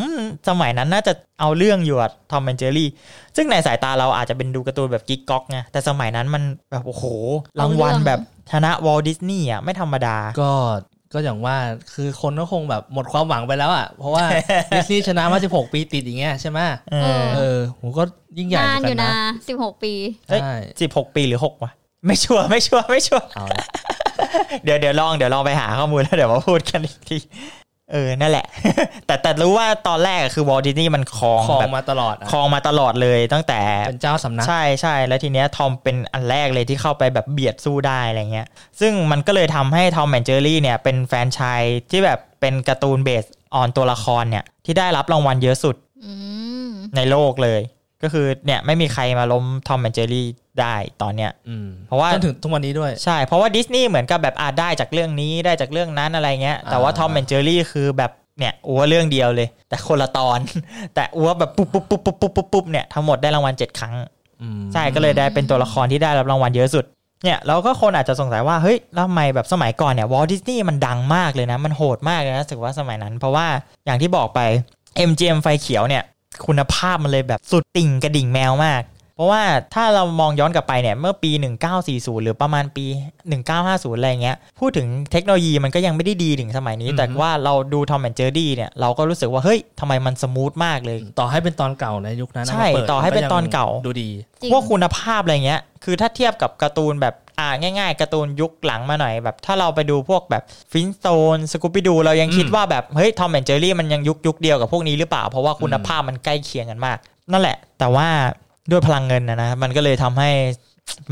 [0.50, 2.90] สมัยนั้นน่าจะเอาเรื่องอยู่อะทอมแอนเจอรี่
[3.36, 7.04] ซึ่งในสายตาเราอาจจะเป็นดูการ์ตูนแบบกิ๊กก๊อกไงแต่สมัยนั้นมันแบบโอ้โห
[7.60, 8.20] รางวัลแบบ
[8.52, 10.52] ชนะวอลดิสนีย์อะไม่ธรรมดาก็
[11.14, 11.58] ก็อย่างว่า
[11.94, 14.26] คือคนก็คงแบบหมดความหวังไปแล้วอะ เพราะว่า
[14.76, 16.60] ดิสนีย์ชนะมา 16 ปีติดอย่างเงี้ยใช่ไหม
[16.92, 18.04] เออเออผมก็
[18.38, 19.16] ยิ่งใหญ่เหนานมือนอกัยู่นนะนะ
[19.48, 19.94] สิบหกปี
[20.30, 21.72] เฮ้ยใช่สิบหกปีหรือหกวะ
[22.06, 23.66] ไม่ชัวร์ไม่ชัวร์ไม่ชัวร์เอาละ
[24.64, 27.18] เดี๋ยวเดี๋ยวลองเดี๋ยวลองไปหาข้อมูลแล้วเดี๋ยวมาพูดกันอีกที
[27.92, 28.46] เออ นั่นแหละ
[29.06, 38.48] แต่แต่รู้ว่าตอนแรกอะคือวอลดิสนีย์มันครองครองแบบมาตลอดอะครองมาตลอดเลยตั้งแต่เป็นเจ้าสำนัก ใช่ใช่แล้วทีเนี้ยทอมเป็นอันแรกเลยที่เข้าไปแบบเบียดสู้ได้อะไรเงี้ย
[38.80, 41.62] ซึ่งมันก็เลยทำให้ทอมแอนเจอรี่เนี่ยเป็นแฟรนไชส์
[41.92, 45.76] ที่แบบเป็นการ์ตูน based on ตัวละครเนี่ยที่ได้รับรางวัลเยอะสุด
[46.06, 46.14] อื
[46.68, 47.62] มในโลกเลย
[48.04, 50.28] ก็คือเนี่ยไม่มีใครมาล้มทอมแอนเจอรี่
[50.62, 60.40] ได้ตอนเนี้ยอืมเพราะว่าจนถึงทุกวันนี้ด้วยใช่ เพราะว่าดิสนีย์เหมือนกับแบบอาได้จากเรื่องนี้ได้จากเรื่องนั้นอะไรเงี้ย แต่ว่าอ่าทอมแอนเจอรี่คือแบบเนี่ยอัวเรื่องเดียวเลย แต่คนละตอน
[60.96, 63.94] แต่อัวแบบปุ๊บปุ๊บปุ๊บปุ๊บปุ๊บปุ๊บปุ๊บเนี่ยทั้งหมดได้รางวัลเจ็ดครั้ง
[64.42, 66.86] อืมใช่ก็เลยได้เป็นตัวละครที่ได้รับรางวัลเยอะสุด
[67.24, 73.48] เนี่ยแล้วก็คนอาจจะสงสัยว่าเฮ้ยแล้วทำไมแบบสมัยก่อนเนี่ยวอลดิสนีย์มันดังมากเลยนะ มันโหดมากเลยนะรู้สึกว่าสมัยนั้น เพราะว่า
[73.86, 74.40] อย่างที่บอกไป
[75.10, 76.04] MGM ไฟเขียวเนี่ย
[76.48, 78.84] คุณภาพมันเลยแบบสุดติ่งกระดิ่งแมวมาก
[79.16, 81.32] เพราะว่าถ้าเรามองย้อนกลับไปเนี่ย เมื่อปี
[81.78, 82.86] 1940 หรือประมาณปี
[83.42, 94.10] 1950 อะไรเงี้ย พูดถึงเทคโนโลยีมันก็ยังไม่ได้ดีถึงสมัยนี้ แต่ว่าเราดูทอมแอนเจอร์ดี้เนี่ย เราก็รู้สึกว่าเฮ้ยทำไมมัน smooth มากเลย ต่อให้เป็นตอนเก่าในยุคนั้นนะใช่มาเปิดต่อให้เป็นตอนเก่าดูดี
[94.42, 106.98] จริงพวกคุณภาพอะไรเงี้ยคือถ้าเทียบกับการ์ตูนแบบอ่าง่ายๆการ์ตูนยุคหลังมาหน่อยแบบ ถ้าเราไปดูพวกแบบ Flintstones Scooby-Doo เรายังคิดอืมว่าแบบเฮ้ยทอมแอนเจอรี่มันยังยุคยุคเดียวกับพวกนี้หรือเปล่า เพราะว่าคุณภาพมันใกล้เคียงกันมาก
[107.32, 108.08] นั่นแหละ แต่ว่า
[108.72, 110.30] ด้วยพลังเงินนะนะมันก็เลยทำให้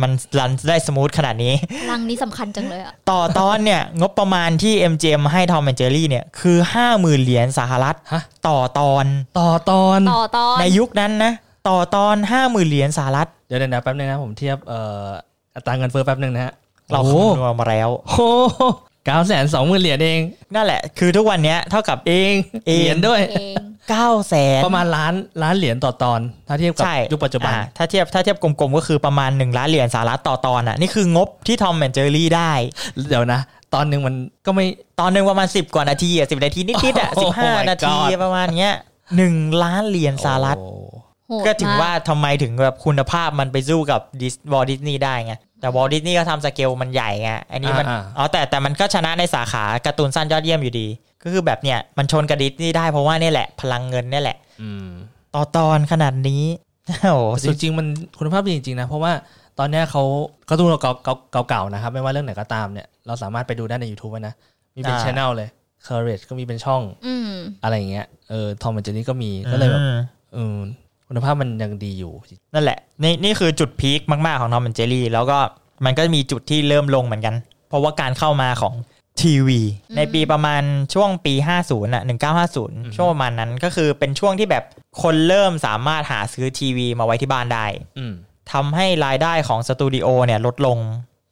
[0.02, 1.54] มัน run ได้ smooth ขนาดนี้
[1.84, 6.58] พลังนี้สำคัญจังเลยอะต่อตอนเนี่ย งบประมาณที่ MGM ให้ทอมแอนเจอรี่เนี่ย คือ
[6.92, 9.06] 50,000 เหรียญสหรัฐฮะต่อตอน
[9.40, 11.34] ต่อตอนต่อตอนในยุคนั้นนะ
[11.70, 15.08] ต่อตอน 50,000 เหรียญสหรัฐเดี๋ยวเดี๋ยวนะแป๊บนึงนะผมเทียบเอ่อ
[15.60, 16.54] อัตราเงินเฟ้อแป๊บนึงนะฮะ
[16.92, 18.28] เราโอ้โหคำนวณมาแล้วโอ้
[19.06, 20.20] เก้าแสนสองหมื่นเหรียญเอง
[20.56, 22.34] นั่นแหละ คือทุกวันเนี้ยเท่ากับเอง
[22.68, 23.56] เองเหรียญด้วยเอง
[23.92, 32.52] 9แสนประมาณล้านล้านเหรียญต่อตอน ถ้าเทียบกับใช่ยุคปัจจุบันอ่าถ้าเทียบถ้าเทียบกลมๆก็คือประมาณ 1 ล้านเหรียญสหรัฐต่อตอนอะนี่คืองบที่ทอมแอนเจอรี่ได้
[33.10, 33.42] เดี๋ยวนะ
[33.74, 34.66] ตอนหนึ่งมันก็ไม่
[35.00, 38.74] ตอนหนึ่งประมาณ 10 กว่านาทีอะสินาทีนิดๆอะโอ้สิบโหห้า my นาที God ประมาณเนี้ย
[39.16, 40.74] หนึ่งล้านเหรียญสหรัฐโอ้
[41.28, 50.88] โหดก็ถึงมว่าทำไมถึงแบบคุณภาพมันไปสู้กับดิสวอลดิสนีย์ได้ไง แต่วอลดิสนีย์ก็ทำสเกลมันใหญ่ไงอันนี้มันอ่าอ๋อแต่แต่มันก็ชนะในสาขาการ์ตูนสั้นยอดเยี่ยมอยู่ดี
[51.24, 54.88] ก็คือแบบเนี้ยมันชนกับดิสนีย์ได้เพราะว่าเนี่ยแหละ พลังเงินเนี่ยแหละอืม
[55.36, 56.44] ต่อตอนขนาดนี้
[57.04, 59.12] โอ้โหจริงๆมันคุณภาพดีจริงๆนะเพราะว่า
[59.60, 60.04] ตอนเนี้ยเขา
[60.50, 64.34] การ์ตูนเก่าๆเก่าๆนะครับ ไม่ว่าเรื่องไหนก็ตามเนี่ยเราสามารถไปดูได้ใน YouTube นะ
[64.76, 65.50] มีเป็นช anel เลย
[65.88, 67.32] Courage ก็มีเป็นช่องอืม
[67.64, 69.96] อะไรอย่างเงี้ยเออทอมแอนเจอรี่ก็มีก็เลยแบบอืม
[70.34, 70.58] เออ
[71.12, 72.14] คุณภาพมันยังดีอยู่
[72.54, 75.38] นั่นแหละ นี่นี่คือจุด peak มาก ๆ ของทอมแอนเจอรี่ แล้วก็
[75.86, 77.36] มันก็มีจุดที่เริ่มลงเหมือนกัน
[77.70, 78.74] เพราะว่าการเข้ามาของ
[79.22, 81.34] ทีวีอืมในปีประมาณช่วงปี
[81.66, 82.04] 50อะ
[82.50, 84.64] 1950 ช่วงประมาณนั้นก็คือเป็นช่วงที่แบบ
[85.04, 87.66] คนเริ่มสามารถหาซื้อทีวีมาไว้ที่บ้านได้
[87.98, 88.14] อืม
[88.52, 90.78] ทำให้รายได้ของสตูดิโอเนี่ยลดลง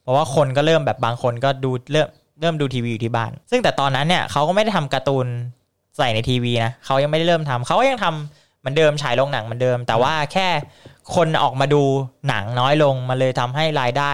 [0.04, 2.08] เพราะว่าคนก็เริ่มแบบบางคนก็ดูเริ่ม
[2.42, 5.28] เริ่มดูทีวีอยู่ที่บ้าน ซึ่งแต่ตอนนั้นเนี่ยเขาก็ไม่ได้ทำการ์ตูน
[5.98, 10.48] ใส่ในทีวีนะเขายังไม่ได้เริ่มทำเขาก็ยังทำเห มือนเดิมฉายลงหนังเหมือนเดิม แต่ว่าแค่
[11.16, 11.84] คนออกมาดู
[12.28, 14.12] หนังน้อยลงมันเลยทำให้รายได้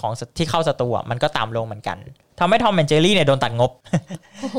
[0.00, 1.98] ของที่เข้าสตูอะมันก็ต่ำลงเหมือนกัน
[2.40, 3.70] ทำให้ทอมแอนเจอรี่เนี่ยโดนตัดงบ
[4.40, 4.58] โอ้โห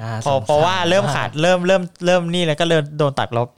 [0.00, 3.48] น่เพราะสงสเพราะว่าเริ่มขาดเริ่มเริ่มเริ่มนี่แล้วก็เริ่มโดนตัดงบ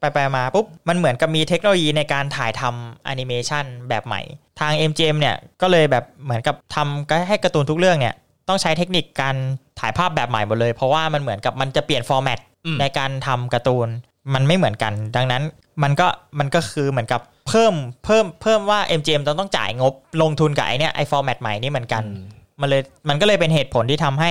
[0.00, 4.20] ไปไปมาปุ๊บ มันเหมือนกับมีเทคโนโลยีในการถ่ายทำแอนิเมชันแบบใหม่
[4.60, 8.14] ทาง MGM เนี่ยก็เลยแบบเหมือนกับทำก็ให้การ์ตูนทุกเรื่องเนี่ย
[8.48, 9.36] ต้องใช้เทคนิคการ
[9.80, 13.88] ถ่ายภาพแบบใหม่หมดเลย เพราะว่ามันเหมือนกับมันจะเปลี่ยน format อืมในการทำการ์ตูน
[14.34, 15.42] มันไม่เหมือนกัน ดังนั้น
[15.82, 16.06] มันก็
[16.38, 22.24] มันก็คือเหมือนกับเพิ่มเพิ่มเพิ่มว่า MGM ต้องต้องจ่ายงบลงทุนกับไอเนี่ยไอ format ใหม่นี่เหมือนกันอืม
[22.60, 24.30] มันเลยมันก็เลยเป็นเหตุผลที่ทำให้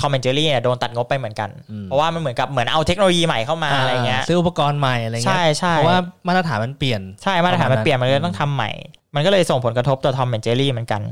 [0.00, 5.98] ทอมแอนเจอรี่เนี่ยโดนตัดงบไปเหมือนกันอืมเพราะว่ามันเหมือนกับเหมือนเอาเทคโนโลยีใหม่เข้ามาอะไรเงี้ยซื้ออุปกรณ์ใหม่อะไรเงี้ใช่ยใช่ใช่เพราะว่า
[6.28, 8.70] มาตรฐานมันเปลี่ยนใช่มาตรฐานมันเปลี่ยนมันเลยต้องทำใหม่
[9.14, 11.02] มันก็เลยส่งผลกระทบต่อทอมแอนเจอรี่เหมือนกัน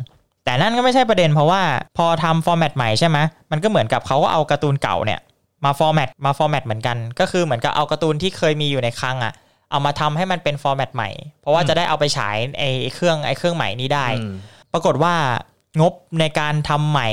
[0.45, 1.63] แต่นั่นก็ไม่ใช่ประเด็นเพราะว่า
[1.99, 3.19] พอทำ format ใหม่ใช่ไหม
[3.51, 5.21] มันก็เหมือนกับเขาก็เอาการ์ตูนเก่าเนี่ย
[5.65, 9.33] มา format มา format เหมือนกัน ก็คือเหมือนกับเอาการ์ตูนที่เคยมีอยู่ในคลังอะ
[9.71, 14.35] เอามาทำให้มันเป็นฟอร์แมตใหม่ เพราะว่าจะได้เอาไปฉายไอ้เครื่องไอ้เครื่องใหม่นี้ได้อืม
[14.73, 15.15] ปรากฏว่า
[15.81, 17.09] งบในการทำใหม่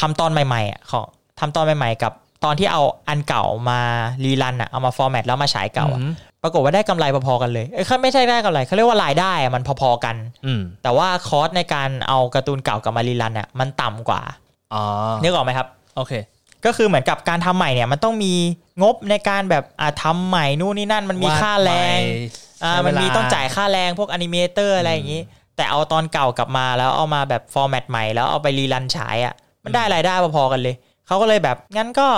[0.00, 1.06] ทำตอนใหม่ๆอะของ
[1.40, 2.12] ทำตอนใหม่ ๆ กับ
[2.44, 3.80] ตอนที่เอาอันเก่ามา
[4.24, 14.20] รีรันอะเอามาฟอร์แมตแล้วมาฉายเก่าอะอืมปรากฏว่าได้กำไรพอๆกันเลยเอ้ยเขาไม่ใช่ได้กำไรเขาเรียกว่ารายได้อะมันพอๆกันอืมแต่ว่าคอสในการเอาการ์ตูนเก่ากับมารีรันอะมันต่ำกว่า
[14.74, 14.82] อ๋อ
[15.22, 16.12] นึกออกไหมครับ โอเค
[16.64, 18.34] ก็คือเหมือนกับการทำใหม่เนี่ยมันต้องมี
[18.82, 21.98] งบในการแบบอะทำใหม่นู่นนี่นั่นมันมีค่าแรง
[22.64, 25.20] อ่าใช้เวลามัมันมีต้องจ่ายค่าแรงพวก animator อะไรอย่างนี้
[25.56, 30.74] แต่เอาตอนเก่ากลับมาแล้วเอามาแบบ format ใหม่แล้วเอาไป rerun ฉายอะมันได้รายได้พอๆกันเลย
[31.06, 32.08] เขาก็เลยแบบงั้นก็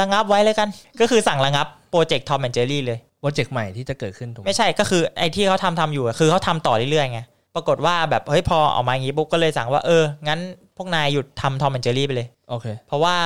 [0.00, 0.68] ระงับไว้เลยกัน
[1.00, 7.20] ก็คือสั่งระงับโปรเจกต์ทอมแอนเจอรี่เลยโปรเจกต์ใหม่ที่จะเกิดขึ้นถูกไหมไม่ใช่ก็คือไอ้ที่เขาทำทำอยู่อะคือเขาทำต่อเรื่อยๆไง
[7.58, 10.40] ปรากฏว่าแบบเฮ้ยพอออกมาอย่างนี้ปุ๊บก็เลยสั่งว่าเออ งั้น
[10.76, 13.16] พวกนายหยุดทำทอมแอนเจอรี่ไปเลยโอเค เพราะว่า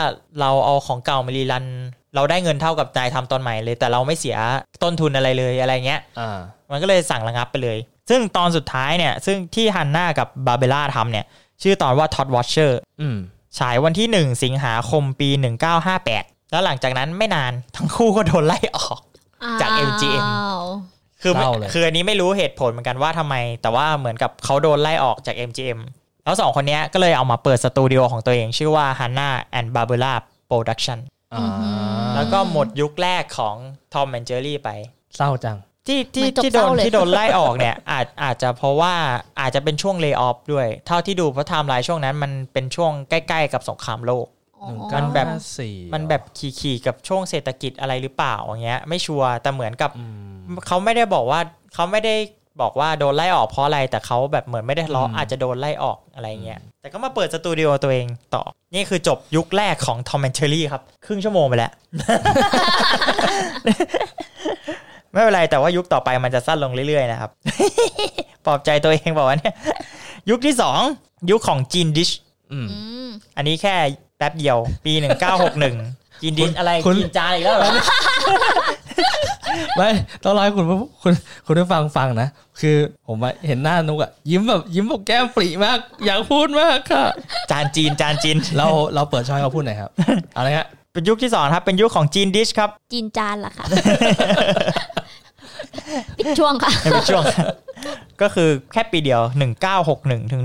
[0.40, 1.66] เราเอาของเก่ามารีรัน
[2.14, 4.36] เราได้เงินเท่ากับนายทำตอนใหม่เลย แต่เราไม่เสีย
[4.82, 6.38] ต้นทุนอะไรเลยอะไรเงี้ยอ่า
[6.70, 7.78] มันก็เลยสั่งระงับไปเลย
[8.10, 11.24] ซึ่งตอนสุดท้ายเนี่ย ซึ่งที่ฮันน่ากับบาเบล่าทำเนี่ย
[11.62, 13.16] ชื่อตอนว่า Todd Watcher อืม
[13.58, 15.28] ฉายวันที่ 1 สิงหาคมปี
[15.90, 19.00] 1958 แล้วหลังจากนั้นไม่นานทั้งคู่ก็โดนไล่ออก
[19.60, 20.62] จาก MGM อ้าว
[21.22, 25.80] คือไม่เศร้าเลยคืออันนี้ไม่รู้เหตุผลเหมือนกันว่าทำไม แต่ว่าเหมือนกับเขาโดนไล่ออกจาก MGM
[26.24, 30.14] แล้วสองคนเนี้ยก็เลยเอามาเปิดสตูดิโอของตัวเอง ชื่อว่า Hanna and Barbera
[30.50, 30.98] Production
[31.34, 31.46] อ่า
[32.14, 33.56] แล้วก็หมดยุคแรกของ
[33.94, 34.70] Tom and Jerry ไป
[35.16, 35.58] เศร้าจัง
[35.88, 38.94] ที่ที่มันจบที่โดเศร้านเลยที่โดนไล่ออกเนี่ย อาจอาจจะเพราะว่า
[39.40, 44.41] อาจจะเป็นช่วง layoff ด้วย เท่าที่ดูเพราะไทม์ไลน์ช่วงนั้นมันเป็นช่วงใกล้ ๆ กับสงครามโลกอ๋อ
[44.94, 45.26] มันแบบ
[45.58, 46.22] สี่มันแบบ
[46.60, 50.04] ขี่ๆกับช่วงเศรษฐกิจอะไรหรือเปล่าอย่างเงี้ย ไม่ชัวร์แต่เหมือนกับอื
[50.52, 51.40] มเขาไม่ได้บอกว่า
[51.74, 52.14] เขาไม่ได้
[52.60, 58.42] บอกว่าโดนไล่ออกเพราะอะไรแต่เขาแบบเหมือนไม่ได้ทะเลาะอืมอาจจะโดนไล่ออกอะไรเงี้ยแต่ก็มาเปิดสตูดิโอตัวเองต่อ
[58.74, 61.72] นี่คือจบยุคแรกของ Tom and Jerry ครับ ครึ่งชั่วโมงไปแล้ว
[65.12, 67.30] ไม่เป็นไรแต่ว่ายุคต่อไปมันจะสั้นลงเรื่อยๆนะครับ
[68.46, 69.54] ปลอบใจตัวเองบอกว่าเนี่ย
[70.30, 70.80] ยุคที่สอง
[71.30, 72.10] ยุคของจีนดิช
[72.52, 73.74] อืมอืมอันนี้แค่
[74.11, 74.92] แป๊บเดียว ปี
[75.58, 77.70] 1961จีนดิชอะไรคุณจีนจานอีกแล้วเหรอ
[79.76, 79.90] ไม่
[80.24, 81.12] ต้องรอให้คุณผู้คุณ
[81.46, 82.28] คุณผู้ฟังฟังนะ
[82.60, 87.04] คือผมอะเห็นหน้านุกอะยิ้มแบบยิ้มแบบแก้มปรีมาก อยากพูดมากค่ะ
[87.50, 89.90] จานจีนจานจีนเราเราเปิดช่อยเขาพูดหน่อยครับ
[90.34, 93.64] เอะไรฮะเป็นยุคที่สองครับ เป็นยุคของจีนดิชครับ จีนจานล่ะค่ะ
[96.16, 97.24] ปิดช่วงค่ะในเป็นช่วง
[98.22, 99.22] ก็คือแค่ปีเดียว
[99.76, 100.42] 1961 ถึง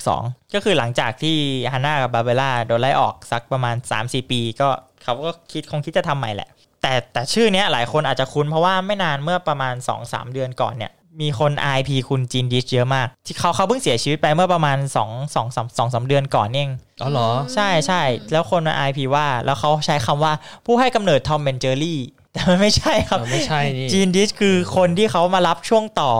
[0.00, 1.36] 1962 ก็คือหลังจากที่
[1.72, 4.68] ฮาน่ากับบาเบล่าโดนไล่ออกสักประมาณ 3-4 ปีก็
[5.02, 6.48] เขาก็คิดคงคิดจะทำใหม่แหละ
[6.82, 16.70] แต่แต่ชื่อเนี้ยหลายคนอาจจะคุ้นเพราะว่าไม่นานเมื่อประมาณ 2-3 เดือนก่อนเนี่ยมีคน IP คุณจีนดิชเยอะมาก ที่เขาเขาเพิ่งเสียชีวิตไปเมื่อประมาณ2 2 3 2 3เดือนก่อนเอง
[17.02, 18.02] อ๋อเหรอ ใช่ใช่
[18.32, 20.32] แล้วคนมา IP ว่าแล้วเขาใช้คำว่า
[20.66, 22.00] ผู้ให้กำเนิด Tom and Jerry
[22.32, 26.12] แต่มันไม่ใช่ครับเออไม่ใช่นี่จีนดิสคือคนที่เขามารับช่วงต่อ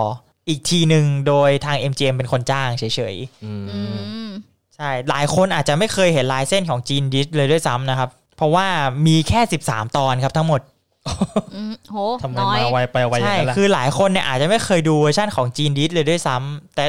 [0.48, 3.80] อีกทีหนึ่งโดยทาง MGM เป็นคนจ้างเฉยอืมอื
[4.28, 8.66] มๆใช่ หลายคนอาจจะไม่เคยเห็นลายเส้นของจีนดิสเลยด้วยซ้ำนะครับ เพราะว่า
[9.06, 10.60] มีแค่ 13 ตอนครับทั้งหมด
[11.54, 16.84] อืมโหทำไมน้อยมาไวไปไวอย่าใช่งนั้นล่ะคือหลายคนเนี่ยอาจจะไม่เคยดูเวอร์ชันของจีนดิสเลยด้วยซ้ำแต่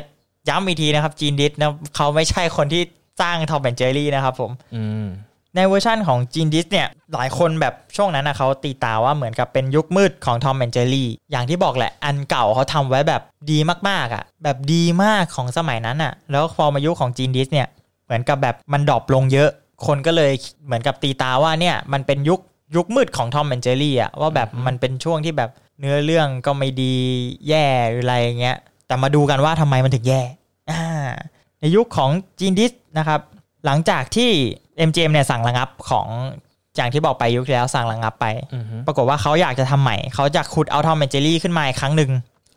[0.49, 2.81] ย้ำอีกทีนะครับจีนดิสนะเขาไม่ใช่คนที่
[3.21, 5.05] สร้าง Tom and Jerry นะครับผม อืม
[5.55, 13.57] ในเวอร์ชั่นของจีนดิสเนี่ยหลายคนแบบช่วงนั้นนะเขาตีตราว่าเหมือนกับเป็นยุคมืดของ Tom and Jerry อย่างที่บอกแหละ อันเก่าเขาทำไว้แบบดี
[13.89, 17.67] มากๆอะ่ะ แบบดีมากของสมัยนั้นอะ่ะ แล้วพอมายุคของจีนดิสเนี่ย
[18.05, 19.49] เหมือนกับแบบมัน drop ลงเยอะ
[19.85, 20.31] คนก็เลย
[20.65, 22.39] เหมือนกับตีตราว่าเนี่ยมันเป็นยุค
[22.75, 26.93] ยุคมืดของ Tom and Jerry อะว่าแบบมันเป็นช่วงที่แบบเนื้อเรื่องก็ไม่ดี
[27.47, 28.57] แย่หรืออะไรเงี้ย
[28.87, 30.21] แต่มาดูกันว่าทำไมมันถึงแย่
[31.59, 33.21] ในยุคของจีนดิสนะครับ
[33.65, 34.31] หลังจากที่
[34.87, 36.07] MGM เนี่ยสั่งระงับของ
[36.75, 42.11] อย่างที่บอกไปยุคที่แล้วสั่งระงับไปอืมปรากฏว่าเขาอยากจะทำใหม่ เขาจะขุดเอา Tom and Jerry ขึ้นมาอีกครั้งหนึ่ง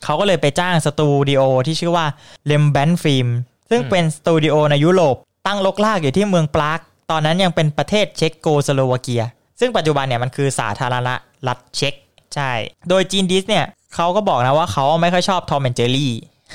[0.04, 2.06] เขาก็เลยไปจ้างสตูดิโอที่ชื่อว่า
[2.50, 3.28] l e m b a n Film
[3.70, 6.80] ซึ่งเป็นสตูดิโอในยุโรป ตั้งรกรากอยู่ที่เมืองปราก
[7.10, 9.22] ตอนนั้นยังเป็นประเทศเช็กโกสโลวาเกีย
[9.60, 11.08] ซึ่งปัจจุบันเนี่ยมันคือสาธารณ
[11.48, 11.94] รัฐเช็ก
[12.34, 12.50] ใช่
[12.88, 16.12] โดยจีนดิสเนี่ยเขาก็บอกนะว่าเขาไม่ค่อยชอบ Tom and Jerry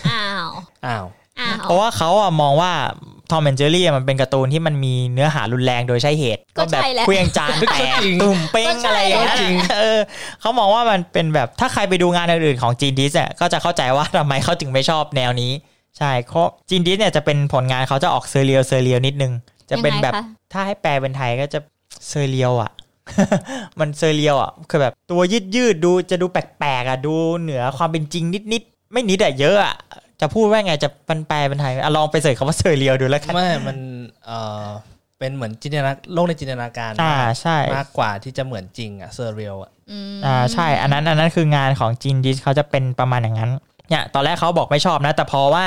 [0.07, 0.47] อ้าว
[0.85, 1.05] อ้าว
[1.39, 2.71] อ้าว เพราะว่าเขาอะมองว่า
[3.31, 9.99] Tom and Jerry มันเป็นการ์ตูนที่มันมีเนื้อหารุนแรงโดยใช่เหตุ ก็แบบใช่แหละเคลียงจานแตกจริงตุ่มเป้งก็ใช่อะไรอย่างเงี้ยจริงเออ
[10.41, 15.51] เขามองว่ามันเป็นแบบถ้าใครไปดูงานอื่นๆของจีนดิสเนี่ยก็จะเข้าใจว่าทำไมเขาถึงไม่ชอบแนวนี้
[15.97, 19.33] ใช่เพราะจีนดิสเนี่ยจะเป็นผลงานเขาจะออก surreal surreal นิดนึง
[19.69, 21.59] จะเป็นแบบยังไงคะถ้าให้แปลเป็นไทยก็จะ
[22.07, 22.71] surreal อะ
[23.79, 29.75] มัน surreal อะคือแบบตัวยืดยืดๆดูจะดูแปลกๆอะดูเหนือความเป็นจริงนิดๆไม่นิดอะเยอะอะ
[30.21, 33.77] จะพูดว่าไงจะมันแปลเป็นไทยอะลองไป search คำว่า surreal ดูแล้วกันไม่มัน
[34.25, 34.65] เอ่อ
[35.19, 43.51] เป็นเหมือนจินตนาโลกในจินตนาการอ่ามากใช่มากกว่าที่จะเหมือนจริงอะ surreal อะอืมอ่าใช่ อันนั้นอันนั้นคืองานของจีนดิสเขาจะเป็นประมาณอย่างนั้น
[43.89, 45.65] เนี่ยตอนแรกเขาบอกไม่ชอบนะ แต่พอว่า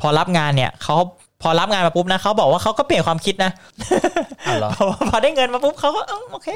[0.00, 0.96] พอรับงานเนี่ยเขา
[1.42, 3.50] พอรับงานมาปุ๊บนะเขาบอกว่าเขาก็เปลี่ยนความคิดนะ
[4.46, 6.48] อ้าวเหรอพอพอได้เงินมาปุ๊บเขาก็เอ้าโอเค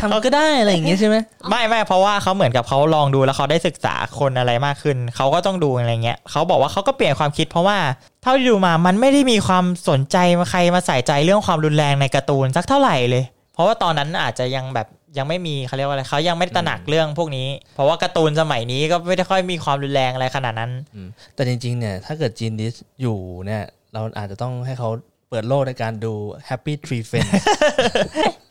[0.00, 1.16] ทำก็ได้อะไรอย่างเงี้ยใช่ไหม
[1.50, 7.78] ไม่ไม่เพราะว่าเขาเหมือนกับเขาลองดูแล้วเขาได้ศึกษาคนอะไรมากขึ้นเขาก็ต้องดูอะไรเงี้ยเขาบอกว่าเขาก็เปลี่ยนความคิด เพราะว่า
[8.22, 13.24] เท่าที่ดูมามันไม่ได้มีความสนใจมาใครมาใส่ใจเรื่องความรุนแรงในการ์ตูนสักเท่าไหร่เลย
[13.54, 24.90] เพราะว่าตอนนั้นอาจจะยังแบบยังไม่มีเขาเรียกว่าอะไรเขายังไม่ได้ตระหนักเรื่องพวกนี้ เพราะว่าการ์ตูนสมัยนี้ก็ไม่ได้ค่อยมีความรุนแรงอะไรขนาดนั้นอืมแต่จริงๆเนี่ยถ้าเกิดจีนดิสอยู่เนี่ย เราอาจจะต้องให้เขา
[25.28, 26.12] เปิดโลกในการดู
[26.48, 27.32] Happy Tree Friends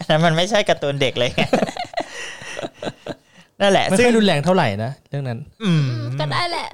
[0.10, 1.44] นั้นมันไม่ใช่การ์ตูนเด็กเลยไง
[3.62, 6.70] นั่นแหละไม่ซึ่งค่อยรุนแรงเท่าไหร่นะ เรื่องนั้นอืมอืมก็ได้แหละ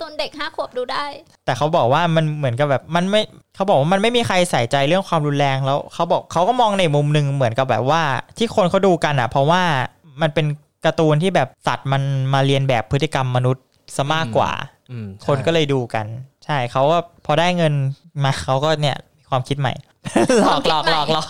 [0.00, 1.04] ตอนเด็กห้าขวบดูได้
[1.44, 3.20] แต่เขาบอกว่ามันเหมือนกับแบบมันไม่
[3.54, 8.02] เขาบอกว่ามันไม่มีใครใส่ใจเรื่องความรุนแรงแล้วเขาบอกเขาก็มองในมุมหนึ่งเหมือนกับแบบว่า
[8.38, 9.62] ที่คนเขาดูกันอะ เพราะว่า
[10.22, 10.46] มันเป็น
[10.84, 12.02] การ์ตูนที่แบบสัตว์มัน
[12.34, 13.64] มาเลียนแบบพฤติกรรมมนุษย์
[13.96, 14.50] ซะมากกว่า
[14.90, 16.06] อืมคนก็เลยดูกัน
[16.44, 17.74] ใช่เขาก็พอได้เงิน
[18.24, 19.74] มาเขาก็เนี่ยมีความคิดใหม่
[20.40, 21.28] หลอกหลอกหลอกหลอก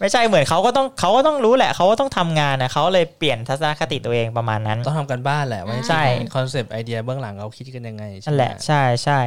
[0.00, 6.02] ไม่ใช่เหมือนเขาก็ต้องเขาก็ต้องรู้แหละเขาก็ต้องทำงานนะเขาเลยเปลี่ยนทัศนคติตัวเองประมาณนั้น ต้องทำการบ้านแหละว่าใช่
[6.34, 9.20] concept idea เบื้องหลังเขาคิดกันยังไงใช่นั่นไมแหละใช่ใช่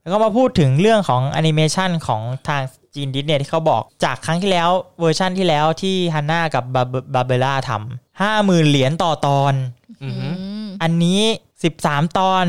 [0.00, 2.62] แล้วก็มาพูดถึงเรื่องของแอนิเมชันของทาง
[2.94, 4.68] จีนดิสเนี่ยที่เขาบอกจากครั้งที่แล้ว
[5.00, 6.82] เวอร์ชั่นที่แล้วที่ฮันน่ากับบา
[7.14, 9.54] บาเบล่าทำห้าหมื่นเหรียญต่อตอน
[10.02, 10.32] อือหือ
[10.64, 11.20] มอันนี้
[11.68, 12.46] 13ตอน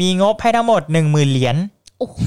[0.00, 1.56] มีงบให้ทั้งหมด 1 0,000 เหรียญ
[1.98, 2.20] โอ้โห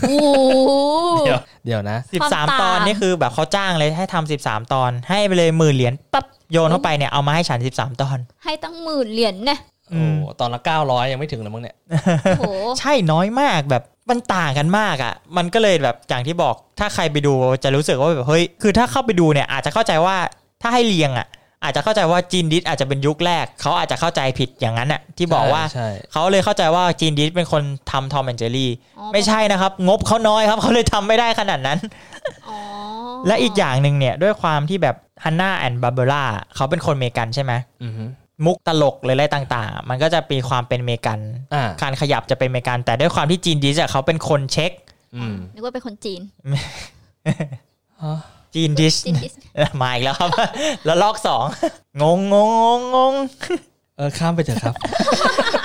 [1.25, 9.60] เดี๋ยวเดี๋ยวนะ ความต่าง13ตอนนี่คือแบบเขาจ้างเลยให้ทำ13 ตอน ให้ไปเลยหมื่นเหรียญปั๊บโยนเข้าไปเนี่ยเอามาให้ฉัน 13 ตอน ให้ตั้งหมื่นเหรียญเนี่ย
[9.93, 11.75] อืโอ้ม ตอนละเก้าร้อยยังไม่ถึงเลยมั้งเนี่ย
[12.39, 20.15] โอ้โห ใช่น้อยมากแบบมันต่างกันมากอะ่ะ มันก็เลยแบบอย่างที่บอกถ้าใครไปดูจะรู้สึกว่าแบบเฮ้ยคือถ้าเข้าไปดูเนี่ยอาจจะเข้าใจว่า
[20.62, 21.27] ถ้าให้เรียงอะ่ะ
[21.63, 31.80] อาจจะเข้าใจว่าจีนดิสอาจจะเป็นยุคแรก เขาอาจจะเข้าใจผิดอย่างนั้นอะ่ะที่บอกว่าใช่เขาเลยเข้าใจว่าจีนดิสเป็นคนทำ Tom and Jerry อ๋อไม่ใช่นะครับ งบเขาน้อยครับเขาเลยทำไม่ได้ขนาดนั้น
[32.50, 32.58] อ๋อ
[33.28, 36.24] และอีกอย่างหนึ่งเนี่ยด้วยความที่แบบฮันน่าแอนบาเบล่า
[36.56, 38.10] เขาเป็นคนอเมริกันใช่ไหมอือหือ
[38.45, 41.19] มุกตลกหรืออะไรต่าง ๆ มันก็จะมีความเป็นเมกัน
[41.54, 44.71] อ่าการขยับจะเป็นเมกัน แต่ด้วยความที่จีนดิสอะเขาเป็นคนเช็ค
[45.15, 46.21] อืมนึกว่าเป็นคนจีน
[48.04, 48.17] ฮะ
[48.55, 48.95] จีนดิช
[49.81, 50.29] มาอีกแล้วครับ
[50.85, 51.43] แล้วลอกสอง
[52.01, 52.35] งงง
[52.77, 53.13] งงง
[53.97, 54.75] เออข้ามไปเถอะครับ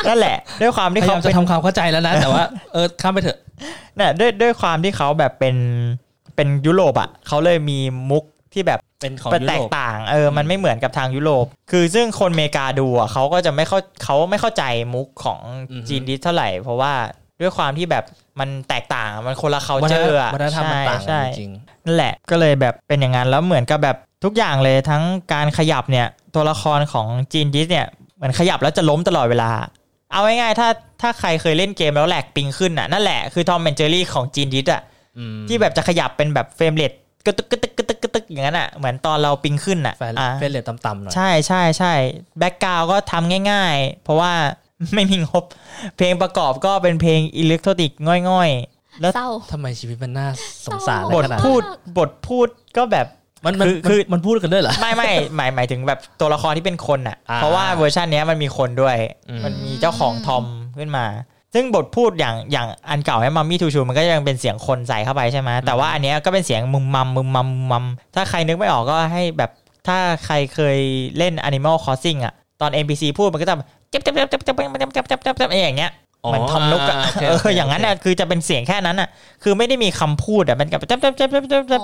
[0.09, 3.39] นั่นแหละ ด้วยความที่เขาจะทำความเข้าใจแล้วนะ แต่ว่าเออข้ามไปเถอะ
[3.99, 5.57] น่ะด้วยด้วยความที่เขาแบบเป็น
[6.37, 7.79] เป็นยุโรปอะเขาเลยมี
[8.11, 15.41] มุกที่แบบเป็นของแตกต่างเออมันไม่เหมือนกับทางยุโรป คือซึ่งคนเมกาดูอะเขาก็จะไม่เข้าเขาไม่เข้าใจมุกของ
[15.89, 16.93] จีนดิชเท่าไหร่ เพราะว่า
[17.41, 18.05] ด้วยความที่แบบ
[18.41, 21.53] มันแตกต่างมันคนละวัฒน culture อะวัฒนธรรมมันต่างกัใช่นใช่จริง
[21.87, 29.51] นั่นแหละก็เลยแบบเป็นอย่างนั้นแล้วเหมือนกับแบบทุกอย่างเลยทั้งการขยับเนี่ยตัวละครของจีนดิสเนี่ยเหมือนขยับแล้วจะล้มตลอดเวลา
[30.13, 30.69] เอาง่ายๆถ้า
[31.03, 34.83] ถ้าใครเคยเล่นเกมแล้ว lag ping ขึ้นอะนั่นแหละคือ Tom and Jerry ของจีนดิสอะ
[35.19, 36.93] อืมที่แบบจะขยับเป็นแบบ frame rate
[37.27, 41.95] กระตึกกระตึกกระตึกกระตึกอย่างนั้นอะเหมือนตอนเรา ping ขึ้นอะ frame อะ frame rate ต่ำๆหน่อยใช่ใช่ใช่
[42.39, 44.33] background ก็ทำง่าย ๆ เพราะว่า
[44.95, 45.45] ไม่มีงบ
[45.97, 47.99] เพลงประกอบก็เป็นเพลงอิเล็กทรอนิกส์
[48.31, 50.29] ง่อยๆ แล้วเศร้าทำไมชีวิตมันน่า
[50.67, 51.63] สงสารอะไรบทขนาดนั้นพูด
[51.99, 53.07] บทพูดก็แบบ
[53.45, 58.97] มันมันคือคือมันพูดกันด้วยเหรอ ไม่ไม่หมายหมายถึงแบบตัวละครที่เป็นคนอะ อ่าเพราะว่าเวอร์ชันเนี้ยมันมีคนด้วย
[59.29, 60.45] อืม มันมีเจ้าของทอม
[60.79, 61.07] ขึ้นมา
[61.55, 67.85] ซึ่งบทพูดอย่างอย่างอันเก่าให้มัมมี่ทูชูมันก็ยังเป็นเสียงคนใส่เข้าไปใช่ไหมแต่ว่าอันเนี้ยก็เป็นเสียงมึมมัมมึมมัมมึมมัม
[68.15, 69.51] ถ้าใครนึกไม่ออกก็ให้แบบ
[69.87, 70.79] ถ้าใครเคย
[71.19, 75.93] เล่น Animal Crossing อะ ตอน NPC พูดมันก็จะแบบ เจ็บเจ็บเจ็บเจ็บเจ็บเจ็บเจ็บเจ็บเจ็บเจ็บเจ็บอย่างเงี้ย
[76.29, 76.97] เหมือนทอมนุกอะ
[77.29, 79.09] เอออย่างนั้นน่ะคือจะเป็นเสียงแค่นั้นอะ
[79.43, 81.83] คือไม่ได้มีคำพูดอะมันกับจับจับจับจับจับจับ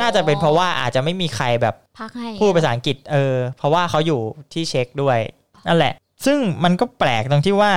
[0.00, 4.20] น่าจะเป็นเพราะว่าอาจจะไม่มีใครแบบพักให้พูดภาษาอังกฤษเออ เพราะว่าเขาอยู่
[4.52, 5.18] ที่เช็คด้วย
[5.66, 5.92] นั่นแหละ
[6.24, 7.72] ซึ่งมันก็แปลกตรงที่ว่า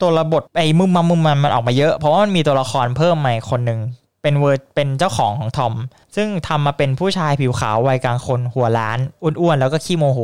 [0.00, 3.80] ตัวระบทไอ้มุมมัมมุมมันมันออกมาเยอะ เพราะว่ามันมีตัวละครเพิ่มมาอีกคนหนึ่ง
[4.22, 5.74] เป็นเวอร์เป็นเจ้าของของทอม
[6.16, 10.20] ซึ่งทำมาเป็นผู้ชายผิวขาววัยกลางคนหัวล้านอ้วนๆแล้วก็ขี้โมโห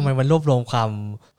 [0.00, 0.90] ทำไมมันรวบรวมความ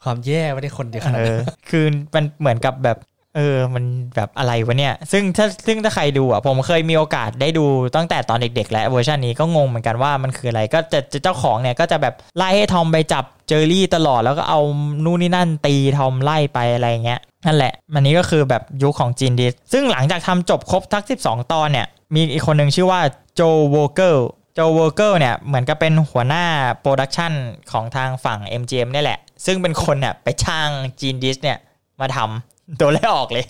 [0.04, 2.97] ความแย่ไว้ในคนเดียวขนาดเอนั้นอคือมันเหมือนกับแบบ
[3.36, 14.60] เออ มันแบบอะไรวะเนี่ย ซึ่งถ้าซึ่งถ้าใครดูอะ ผมเคยมีโอกาสได้ดูตั้งแต่ตอนเด็กๆ แล้วเวอร์ชันนี้ก็งงเหมือนกันว่ามันคืออะไร ก็จะจะเจ้าของเนี่ยก็จะแบบไล่ให้ทอมไปจับเจอรี่ตลอดแล้วก็เอา
[15.06, 23.00] นู่นนี่นั่นตีทอมไล่ไปอะไรเงี้ย นั่นแหละ มันนี้ก็คือแบบยุคของจีนดิส ซึ่งหลังจากทำจบครบทั้ง 12 ตอนเนี่ย มีอีกคนหนึ่งชื่อว่า
[23.36, 26.44] โจโวเกอร์ โจโวเกอร์เนี่ยเหมือนกับเป็นหัวหน้า
[26.82, 27.34] production
[27.72, 31.58] ของทางฝั่ง MGM เนี่ยแหละ ซึ่งเป็นคนเนี่ยไปจ้างจีนดิสเนี่ย
[32.02, 33.46] มาทำโดนไล่ออกเลย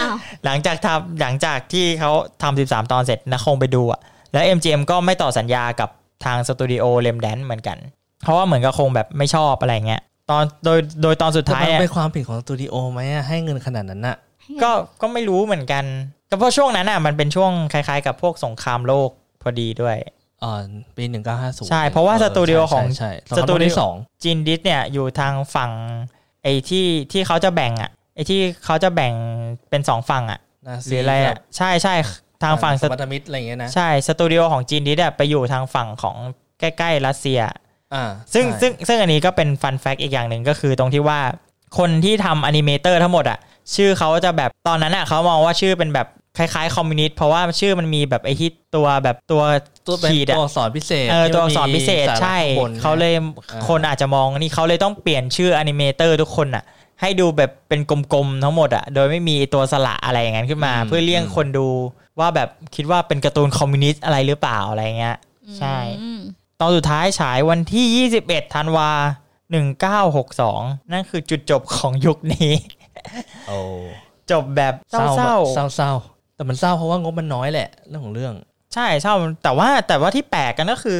[0.00, 2.10] อ้าวหลังจากทำหลังจากที่เขา
[2.42, 4.00] ทำ13 ตอนเสร็จนะคงไปดูอะ
[4.32, 5.88] แล้ว MGM ก็ไม่ต่อสัญญากับ
[6.24, 7.78] ทางสตูดิโอเลมแดนเหมือนกัน
[8.22, 14.16] เพราะว่าเหมือนกับคงแบบไม่ชอบอะไรเงี้ยตอนโดยโดยตอนสุดแต่ท้ายมันเนี่ยเป็นความผิดของสตูดิโอไหมอะให้เงินขนาดนั้นน่ะ
[14.62, 15.84] ก็ก็ไม่รู้เหมือนกัน
[16.28, 19.96] แต่เพราะช่วงนั้นอะมันเป็นช่วงคล้ายๆ กับพวกสงครามโลกพ อดีด้วย
[20.42, 20.62] อ่า
[20.96, 25.70] ปีหนึ่งเก้าห้าศูนย์ใช่ เพราะว่าสตูดิโอของใช่สสตูตูดิดิโอโอสองจีนดิสเนี่ยอยู่ทางฝั่ง
[26.42, 29.12] ไอ้ที่ที่เขาจะแบ่งอะไอ้ที่เขาจะแบ่ง
[29.70, 31.94] เป็นสองฝั่งอะนาหซีรืออะไรอะใช่ใช่
[32.42, 36.16] ทางฝั่งสปัตมิตรอะไรอย่างเงี้ยนะใช่สตูดิโอของจีนดิสอะไปอยู่ทางฝั่งของ
[36.60, 37.40] ใกล้ๆรัสเซีย
[37.94, 38.04] อ่า
[38.34, 41.20] ซึ่งใช่ซึ่งซึ่งอันนี้ก็เป็นฟันแฟกอีกอย่างหนึ่งก็คือตรงที่ว่า
[41.78, 43.38] คนที่ทำอนิเมเตอร์ทั้งหมดอะ
[43.74, 46.06] ชื่อเขาจะแบบตอนนั้นอะเขามองว่าชื่อเป็นแบบ
[46.38, 49.42] คล้ายๆคอมมิวนิสต์เพราะว่าชื่อมันมีแบบไอที่ตัวแบบตัว
[49.86, 56.64] ตัวเป็นขีดอะตัวอักษรพิเศษเออที่ตัวมันอักษรพิเศษมีาระใช่ข้งบนเขาเลยอ่าคนอาจจะมองนี่เขาเลยต้องเปลี่ยนชื่อ animator ทุกคนอะ
[57.00, 61.68] ให้ดูแบบเป็นกลมๆทั้งหมดอะโดยไม่มีตัวสระอะไรอย่างนั้นขึ้นมา เพื่อเลี่ยงคนดู
[62.20, 65.16] ว่าแบบคิดว่าเป็นการ์ตูนคอมมิวนิสต์อะไรหรือเปล่าอะไรเงี้ย
[65.58, 66.20] ใช่อืม
[66.60, 68.90] ตอนสุดท้ายฉายวันที่ 21ธันวา
[69.66, 72.52] 1962 นั่นคือจุดจบของยุคนี้
[73.48, 73.58] โอ้
[74.30, 75.92] จบแบบเศร้าเศร้าเศร้าเศร้า
[76.36, 80.98] แต่มันเศร้าเพราะว่างบมันน้อยแหละเรื่องของเรื่องๆใช่เศร้าแต่ว่าแต่ว่าที่แปลกกันก็คือ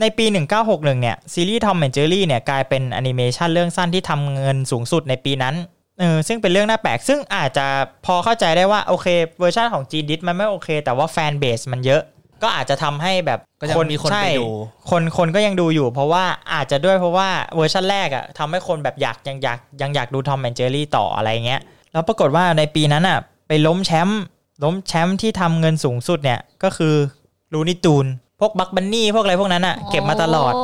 [0.00, 0.26] ในปี
[0.58, 5.54] 1961 เนี่ย ซีรีส์ Tom and Jerry เนี่ย กลายเป็นแอนิเมชันเรื่องสั้นที่ทำเงินสูงสุดในปีนั้น
[6.00, 7.66] เออซึ่งเป็นเรื่องน่าแปลก ซึ่งอาจจะ
[8.06, 9.06] พอเข้าใจได้ว่า โอเค
[9.38, 12.02] เวอร์ชันของ Gene Deitch มันไม่โอเค แต่ว่า fanbase มันเยอะ
[12.42, 14.48] ก็อาจจะทำให้แบบก็ยังมีคนใช่ไปดู
[14.90, 21.60] คนคนก็ยังดูอยู่ เพราะว่าอาจจะด้วยเพราะว่าเวอร์ชันแรกอะทำให้คนแบบอยากยังอยากยังอยากดู Tom and Jerry ต่ออะไรเงี้ย
[21.92, 23.18] แล้วปรากฏว่าในปีนั้นอะ
[23.48, 24.20] ไปล้มแชมป์
[24.62, 26.94] ล้มแชมป์ที่ทำเงินสูงสุดเนี่ยก็คือ
[27.52, 28.06] Looney Tunes
[28.40, 30.58] พวก Bugs Bunny พวกอะไรพวกนั้นอะเก็บมาตลอดโ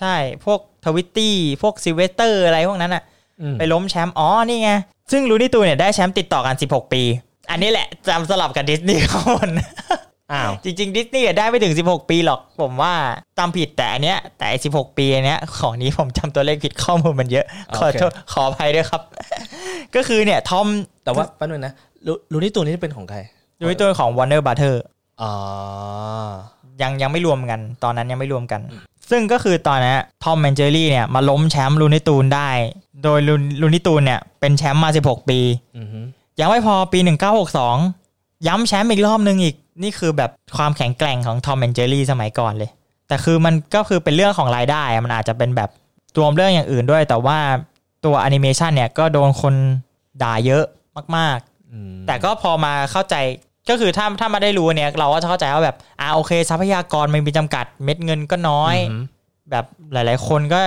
[0.00, 3.02] ใช่พวก Tweety พวก Sylvester อะไรพวกนั้นอะ
[3.40, 4.70] อืมไปล้มแชมป์อ๋อนี่ไง
[5.12, 7.02] ซึ่ง Looney Tunes เนี่ยได้แชมป์ติดต่อกัน 16 ปี
[7.50, 9.50] อันนี้แหละจำสลับกับดิสนีย์เขาหมด
[10.32, 12.94] อ้าวจริงๆดิสนีย์ได้ไม่ถึง 16 ปีหรอก ผมว่า
[13.38, 17.46] จำผิดแต่อันเนี้ยแต่ไอ้16ปีอันเนี้ยของนี้ผมจำตัวเลขผิดข้อมูลมันเยอะ
[17.76, 19.02] ขอโทษขออภัยด้วยครับ
[19.94, 20.66] ก็คือเนี่ยทอม
[21.04, 21.74] แต่ว่าแป๊บนึงนะ
[22.06, 23.18] ลู Looney Tunes นี้เป็นของใคร
[23.58, 24.74] ดูในตัวของ Warner Brother
[25.22, 25.32] อ๋อ
[26.82, 28.60] ยังยังไม่รวมกัน ตอนนั้นยังไม่รวมกัน
[29.10, 29.94] ซึ่งก็คือตอนนี้
[30.24, 32.50] Tom and Jerry เนี่ยมาล้มแชมป์ Looney Tunes ได้
[33.02, 33.18] โดย
[33.62, 35.40] Looney Tunes เนี่ยเป็นแชมป์มา 16 ปี
[35.78, 36.00] อือฮึ
[36.40, 36.98] ยังไม่พอปี
[37.72, 42.70] 1962 ย้ำแชมป์อีกรอบนึงอีก นี่คือแบบความแข็งแกร่งของ Tom and Jerry สมัยก่อนเลย
[43.08, 45.70] แต่คือมันก็คือเป็นเรื่องของรายได้อะมันอาจจะเป็นแบบ
[46.18, 47.38] รวมเรื่องอย่างอื่นด้วย แต่ว่า
[48.04, 49.54] ตัวแอนิเมชันเนี่ยก็โดนคน
[50.22, 50.64] ด่าเยอะ
[51.16, 51.51] มากอืมๆ
[52.06, 53.16] แต่ก็พอมาเข้าใจ
[53.70, 59.00] ก็คือถ้าถ้ามาได้รู้เนี่ย เราก็จะเข้าใจว่าแบบอ่าโอเค ทรัพยากรมันมีจำกัดเม็ดเงินก็น้อยอือฮึ
[59.50, 60.60] แบบหลาย ๆ คนก็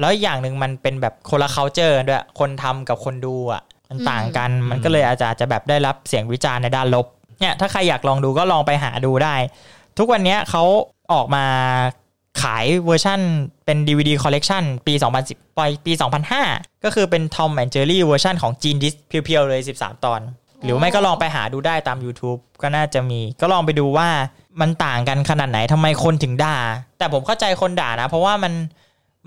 [0.00, 7.06] แล้วอย่างหนึ่งมันเป็นแบบคนละ culture กันด้วยคนทำกับคนดูอะมันต่างกันมันก็เลยอาจจะอาจจะแบบได้รับเสียงวิจารณ์ในด้านลบ
[7.40, 9.34] เนี่ยถ้าใครอยากลองดูก็ลองไปหาดูได้
[9.98, 10.64] ทุกวันเนี้ยเขา
[11.12, 11.44] ออกมา
[12.42, 13.20] ขายเวอร์ชั่น
[13.64, 15.92] เป็น DVD Collection ปี 2010ปล่อยปี
[16.38, 20.20] 2005 ก็คือเป็น Tom and Jerry เวอร์ชันของ Gene Dis เพียวๆเลย 13 ตอน
[20.64, 24.08] หรือไม่ก็ลองไปหาดูได้ตาม YouTube ก็น่าจะมี ก็ลองไปดูว่า
[24.60, 26.56] มันต่างกันขนาดไหนทำไมคนถึงด่า
[26.98, 28.52] แต่ผมเข้าใจคนด่านะ เพราะว่ามัน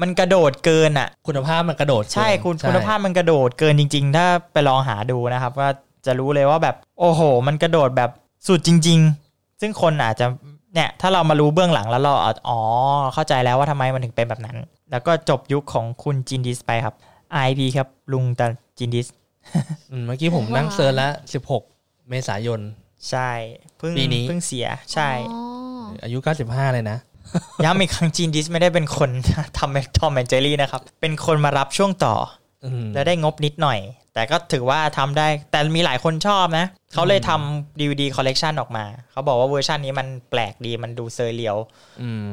[0.01, 5.67] มันกระโดดเกินอะ คุณภาพมันกระโดดใช่เกินคุณคุณภาพมันกระโดดเกินจริง ๆ ถ้าไปลองหาดูนะครับก็
[6.05, 8.09] จะรู้เลยว่าแบบโอ้โห มันกระโดดแบบ
[8.47, 8.99] สุดจริง
[9.29, 10.27] ๆ ซึ่งคนอาจจะ
[10.73, 12.59] เนี่ยถ้าเรามารู้เบื้องหลังแล้วเราอาจอ๋อ
[13.13, 14.57] เข้าใจแล้วว่าทำไมมันถึงเป็นแบบนั้น
[14.91, 16.95] แล้วก็จบยุคของคุณ Gene Deitch ไปครับ
[17.47, 18.45] RIP ครับ ลุงแต่
[18.77, 19.07] Gene Deitch
[19.91, 21.11] อืมเมื่อกี้ผมนั่ง search แล้ว
[21.59, 22.59] 16 เมษายน
[23.09, 23.29] ใช่
[23.77, 25.41] เพิ่งปีนี้เพิ่งเสียใช่อ๋อ
[26.03, 26.97] อายุ 95 เลยนะ
[27.63, 29.09] ย้ำอีกครั้ง Gene Deitch ไม่ได้เป็นคน
[29.57, 32.15] ทำ Tom and Jerry นะครับ เป็นคนมารับช่วงต่อ
[32.65, 33.79] อืมแล้วได้งบนิดหน่อย
[34.13, 41.57] แต่ก็ถือว่าทำได้แต่มีหลายคนชอบนะ เขาเลยทำ DVD collection ออกมา เขาบอกว่าเวอร์ชันนี้มันแปลกดีมันดู surreal
[42.01, 42.29] อืม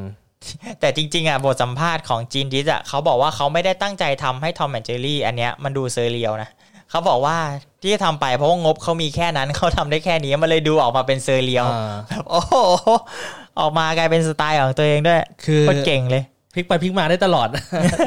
[0.80, 6.50] แต่จริง ๆ อะ บทสัมภาษณ์ของ Gene Deitch อะเขาบอกว่าเขาไม่ได้ตั้งใจทำให้ Tom and Jerry อันเนี้ยมันดู surreal นะ
[6.90, 7.36] เขาบอกว่า
[7.82, 12.54] ที่ทำไปเพราะว่างบเขามีแค่นั้นเขาทำได้แค่นี้มันเลยดูออกมาเป็น surreal อ่าแบบโอ้โห
[13.60, 16.22] ออกมากลายเป็นสไตล์ของตัวเองด้วย คือโคตรเก่งเลย
[16.54, 17.48] พลิกไปพลิกมาได้ตลอด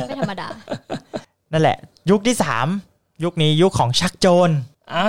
[0.06, 0.48] ไม่ธรรมดา
[1.54, 1.78] นั่นแหละ
[2.10, 2.68] ยุคที่สาม
[3.24, 4.50] ยุคนี้ยุคของชักโจน
[4.94, 5.06] อ่า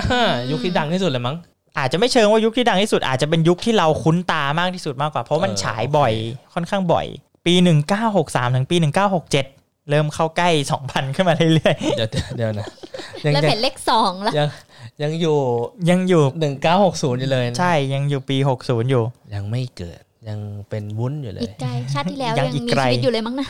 [0.50, 1.36] ยุคที่ดังที่สุดเลยมั้ง
[1.78, 6.12] อาจจะไม่เชิงว่ายุคที่ดังที่สุดอาจจะเป็นยุคที่เราคุ้นตามากที่สุดมากกว่า เพราะมันเออฉายบ่อย
[6.54, 7.06] ค่อนข้างบ่อย
[7.46, 7.54] ปี
[8.04, 8.76] 1963 ถึงปี
[9.32, 10.50] 1967 เริ่มเข้าใกล้
[10.82, 12.66] 2,000 ขึ้นมาเรื่อยเดี๋ยวเดี๋ยวเดี๋ยวนะ
[13.24, 14.48] ยังแล้วยังเป็นเลขสองละยัง
[15.02, 16.22] ยังอยู่ๆยังอยู่
[16.72, 23.48] 1960 อยู่เลยนะใช่ยังอยู่ปี 60 อยู่ ยังไม่เกิด ยังเป็นวุ้นอยู่เลอียกไกลชาติที่แล้วยัยังงอีกมีไกลชีวิตอยู่เลยมั้งนะ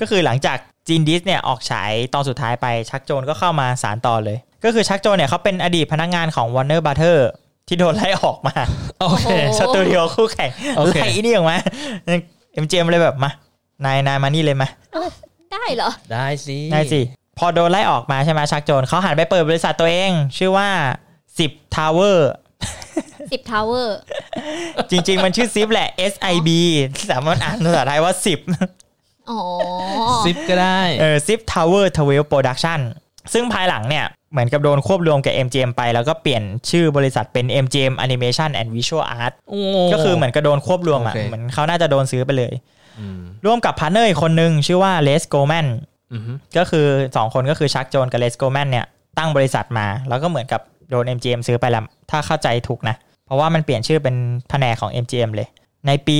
[0.00, 0.56] ก็คือหลังจาก
[0.88, 7.16] จีนดิสเนี่ยออกฉายตอนสุดท้ายไปชักโจนก็เข้ามาสารต่อเลย ก็คือชักโจนเนี่ยเขาเป็นอดีตพนักงานของ Warner Brother
[7.68, 8.54] ที่โดนไล่ออกมา
[9.00, 11.56] โอเคโอ้โหสตูดิโอคู่แข่งโอเคไล่นี่ออกมา
[12.52, 13.30] เอ็มเจมเลยแบบมา
[13.84, 14.68] นายนายมานี่เลยมา
[15.52, 17.00] ได้เหรอ ได้สิได้สิ
[17.38, 20.68] พอโดนไล่ออกมาใช่ไหม Chuck Jones เขาหันไปเปิดบริษัทตัวเอง ชื่อว่า
[21.38, 22.18] 10 Tower
[23.32, 23.98] Sib Tower
[24.90, 26.48] จริง ๆ มันชื่อ Sib แหละ SIB
[27.06, 28.14] แต่มันอ่านภาษาไทยว่า
[28.70, 29.40] 10อ๋อ
[30.24, 32.80] Sib ก็ได้เออ10 Tower 12 Production
[33.32, 39.60] ซึ่งภายหลังเนี่ย เหมือนกับโดนควบรวมกับ MGM ไป แล้วก็เปลี่ยนชื่อบริษัทเป็น MGM Animation and Visual Art โอ้
[39.92, 42.52] ก็คือเหมือนกับโดนควบรวมอะโอเคเหมือนเขาน่าจะโดนซื้อไปเลย
[43.00, 45.66] อืมร่วมกับ partner อีกคนนึงชื่อว่า Les Goldman
[46.12, 48.86] อือฮึก็คือ 2 คนก็คือ Chuck Jones กับ Les Goldman เนี่ย
[49.18, 54.16] ตั้งบริษัทมา แล้วก็เหมือนกับ โดน MGM ซื้อไปแล้ว ถ้าเข้าใจถูกนะ เพราะว่ามันเปลี่ยนชื่อเป็น
[54.48, 55.48] แผนกของ MGM เลย
[55.86, 56.16] ในปี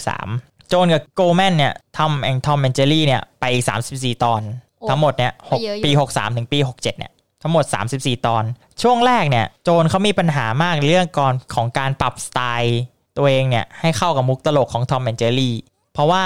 [0.00, 4.40] 1963 โจนกับ Goldman เนี่ยทำ Tom and Jerry เนี่ยไปอีก34 ตอน
[4.78, 7.64] โอ้ทั้งหมดเนี่ยหกก็เยอะอยู่ปี 63 ถึงปี 67 เนี่ยทั้งหมด
[7.96, 8.44] 34 ตอน
[8.82, 12.80] ช่วงแรกเนี่ย โจนเขามีปัญหามากเรื่องก่อนของการปรับสไตล์
[13.16, 15.54] ตัวเองเนี่ย ให้เข้ากับมุกตลกของ Tom and Jerry
[15.92, 16.24] เพราะว่า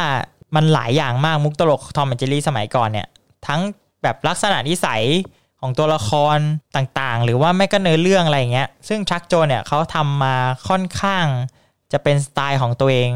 [0.56, 3.06] มันหลายอย่างมากมุกตลก Tom and Jerry สมัยก่อนเนี่ย
[3.46, 3.60] ทั้ง
[4.02, 5.02] แบบลักษณะนิสัย
[5.60, 6.38] ของตัวละคร
[6.76, 10.34] ต่างๆ หรือว่าไม่ก็เนื้อเรื่องอะไรอย่างเงี้ย ซึ่ง Chuck Jones เนี่ยเขาทำมา
[10.68, 11.24] ค่อนข้าง
[11.92, 13.10] จะเป็นสไตล์ของตัวเอง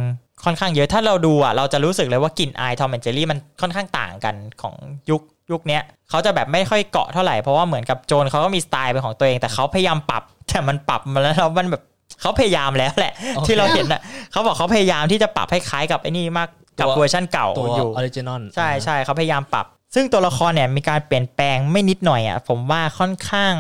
[0.45, 4.75] ค่อนข้างเยอะถ้าเราดูอะเราจะรู้สึกเลยว่ากลิ่นอาย Tom and Jerry มันค่อนข้างต่างกันของ
[5.11, 11.83] ยุคยุคเนี้ยเขาจะแบบไม่ค่อยเกาะเท่าไหร่เพราะว่าเหมือนกับโจนเขาก็มีสไตล์เป็นของตัวเอง แต่เขาพยายามปรับแต่มันปรับมาแล้วแล้วมันแบบ
[12.21, 14.01] เขาพยายามแล้วแหละโอเคที่เราเห็นอะ
[14.33, 23.55] เขาบอกเขาพยายามที่จะปรับให้คล้ายกับไอ้นี่มากกับตัวเวอร์ชันเก่าตัวอยู่ original ใช่ใช่เขาพยายามปรับ ซึ่งตัวละครเนี่ยมีการเปลี่ยนแปลงไม่นิดหน่อยอะผมว่าค่อนข้าง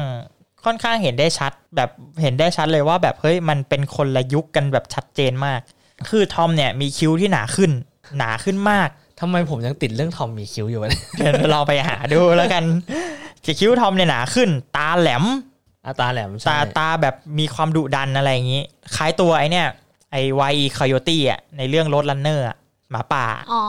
[0.65, 1.91] ค่อนข้างเห็นได้ชัด แบบ
[2.23, 5.61] เห็นได้ชัดเลยว่าแบบเฮ้ยมันเป็นคนละยุคกันแบบชัดเจนมาก
[6.09, 7.71] คือทอมเนี่ยมีคิ้วที่หนาขึ้น
[8.19, 8.89] หนาขึ้นมาก
[9.21, 12.65] ทำไมผมยังติดเรื่องทอมมีคิ้วอยู่วะเนี่ยเดี๋ยวเราไปหาดูแล้วกัน
[13.45, 15.25] คิ้วทอมเนี่ยหนาขึ้น ตาแหลม
[15.87, 18.63] อาตาแหลมตาใช่ตาแบบมีความดุดันอะไรอย่างนี้
[18.97, 19.67] คล้ายตัวไอเนี่ย
[20.13, 20.49] ไอ Wile E.
[20.53, 22.47] Coyote อะในเรื่อง Road Runner
[22.91, 23.63] หมาป่าอ๋อ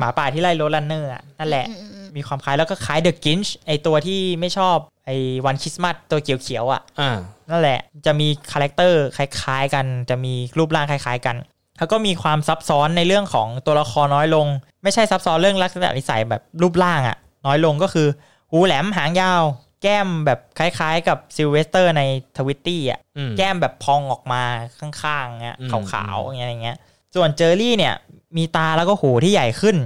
[0.00, 4.76] หมาป่าที่ไล่ Road Runner นั่นแหละอืมอืมอืมมีความคล้ายแล้วก็คล้าย The Grinch ไอตัวที่ไม่ชอบ
[5.06, 5.10] ไอ
[5.46, 7.16] วันคริสต์มาสตัวเขียวๆอะอ่า
[7.50, 11.36] นั่นแหละ จะมี character คล้ายๆกัน จะมีรูปร่างคล้ายๆกัน
[11.78, 14.46] แล้วก็มีความซับซ้อนในเรื่องของตัวละครน้อยลง
[14.82, 18.08] ไม่ใช่ซับซ้อนเรื่องลักษณะนิสัยแบบรูปร่างอะน้อยลงก็คือ
[18.52, 19.42] หูแหลมหางยาว
[19.82, 22.02] แก้มแบบคล้ายๆ กับซิลเวสเตอร์ใน
[22.38, 24.42] ทวิตตี้อะอืมแก้มแบบพองออกมา
[24.78, 26.76] ข้างๆเงี้ยอืมขาวๆอย่างเงี้ยอย่างเงี้ย
[27.14, 27.94] ส่วนเจอรี่เนี่ย
[28.36, 29.76] มีตาแล้วก็หูที่ใหญ่ขึ้น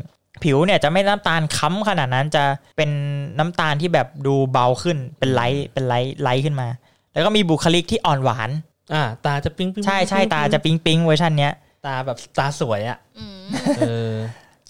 [0.42, 2.45] ผิวเนี่ยจะไม่น้ำตาลคล้ำขนาดนั้นจะ
[2.76, 2.90] เป็น
[3.38, 6.68] น้ำตาลที่แบบดูเบาขึ้นเป็น light เป็น light light ขึ้นมา
[7.12, 8.51] แล้วก็มีบุคลิกที่อ่อนหวาน
[8.95, 11.53] อ่า ตาจะปิ๊งปิ๊งใช่ใช่ปิ๊งตาจะปิ๊งปิ๊งเวอร์ชันเนี้ย
[11.86, 13.40] ตาแบบตาสวยอะอืม
[13.78, 14.12] เออ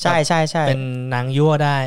[0.03, 0.83] ใช่ใช่ใช่เป็น
[1.14, 1.79] นางยั่วได้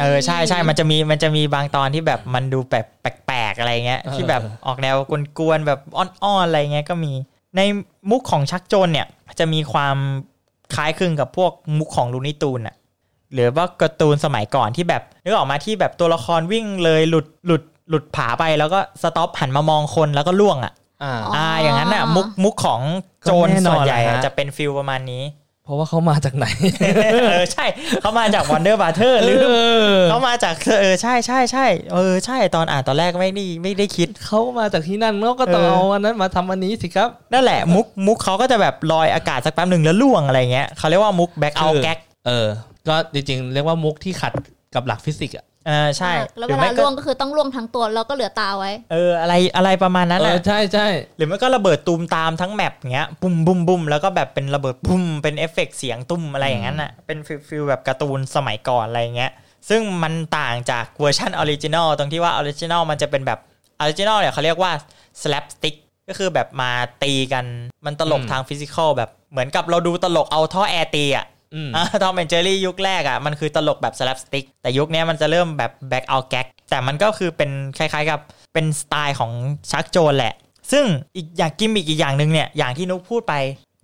[0.00, 4.96] เออใช่ใช่มันจะมีมันจะมีบางตอนที่แบบมันดูแบบแปลกๆอะไรเงี้ยเออที่แบบออกแนว
[5.38, 7.12] กวนๆแบบอ่อนๆอะไรเงี้ยก็มี
[7.56, 7.60] ใน
[8.10, 9.06] มุกของชักโจนเนี่ย
[9.38, 9.96] จะมีความ
[10.74, 12.74] คล้ายคลึงกับพวกมุกของลูนี่ตูนอะ
[13.34, 22.80] หรือว่าการ์ตูนสมัยก่อนที่แบบนึกออกมาที่แบบตัวละครวิ่งเลยหลุดหลุดหลุดผาไปแล้วก็สต็อปหันมามองคนแล้วก็ล่วงอะอ่าอ่าอย่างนั้นอะมุกมุกของ
[23.26, 25.39] โจรก็แน่นอนส่วนใหญ่อะแหละฮะจะเป็น feel ประมาณนี้เพ
[25.70, 26.46] ราะว่าเขามาจากไหน
[27.12, 27.66] เออใช่
[28.00, 29.38] เขามาจาก Warner Brothers หรือ
[30.08, 42.46] เขามาจากเออใช่ใช่ใช่เออใช่ตอนอ่านตอนแรกไม่ได้ไม่ได้คิดเขามาจากที่นั่นเขาก็ต้องเออเอาอันนั้นมาทำอันนี้สิครับนั่นแหละมุกมุกเขาก็จะแบบลอยอากาศสักแป๊บหนึ่งแล้วร่วงอะไรเงี้ยเขาเรียกว่ามุก blackout คือ gag เออ
[42.88, 44.32] ก็จริงๆเรียกว่ามุกที่ขัด
[44.74, 50.86] กับหลักฟิสิกส์อะเออใช่แล้วเวลาหรือลาไม่ก็ล่วงก็คือต้องร่วงทั้งตัวแล้วก็เหลือตาไว้ เอออะไรอะไรประมาณนั้นเออแหละใช่ใช่
[51.16, 59.30] หรือไม่ก็ระเบิดตูมตามทั้ง map เงี้ยบุ้มบุ้มบุ้มแล้วก็แบบเป็นระเบิดบุ้มเป็นเอฟเฟกต์เสียงตุ้มอะไรอย่างนั้นอะเป็น feel feel แบบการ์ตูนสมัยก่อนอะไรเงี้ย
[59.68, 63.38] ซึ่งมันต่างจากเวอร์ชัน original ตรงที่ว่า original มันจะเป็นแบบ
[63.80, 64.72] original เนี่ยเขาเรียกว่า
[65.22, 65.76] slapstick
[66.08, 66.70] ก็คือแบบมา
[67.02, 67.44] ตีกัน
[67.86, 71.39] มันตลกทาง physical แบบเหมือนกับเราดูตลกเอาท่อแอร์ตีอะอืม
[72.02, 78.20] Tom and Jerry ยุคแรกอะมันคือตลกแบบส l ลปสติกแต่ยุคเนี้ยมันจะเริ่มแบบ blackout gag แต่มันก็คือเป็นคล้ายๆกับ
[78.54, 79.32] เป็นสไตล์ของ
[79.70, 80.34] Chuck Jones แหละ
[80.72, 80.84] ซึ่ง
[81.16, 83.34] อีกอย่างกิมมิกอีกอย่างหนึ่งเนี่ยอย่างที่นุกพูดไป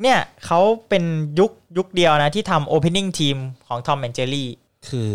[0.02, 1.04] เนี่ยเขาเป็น
[1.38, 3.36] ยุคยุคเดียวนะที่ทำ opening theme
[3.68, 4.48] ของ Tom and Jerry
[4.88, 5.10] คือ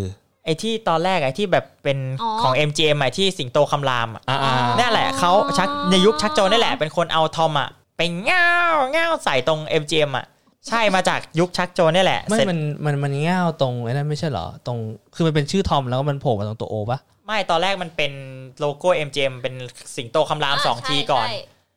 [0.46, 10.26] ไอ้ที่ตอนแรกไอ้ที่แบบเป็นอ๋อของ MGM อะที่สิงโตคำรามอะอ่าอ่านั่นแหละเขาชักในยุค Chuck Jones นี่แหละเป็นคนเอาทอมอะไปง้าวง้าวใส่ตรง MGM อะ
[10.70, 14.78] ใช่มาจากยุคชักโจนนี่แหละไม่เสร็จมันมันมันง่าวตรงไอ้นั่นไม่ใช่เหรอตรง
[15.16, 18.12] คือมันเป็นชื่อทอมแล้วมันโผล่มาตรงตัวโอปะไม่ตอนแรกมันเป็น
[18.60, 19.56] โลโก้ MGM เป็น
[19.96, 21.36] สิงโตคำรามสองทีก่อนใช่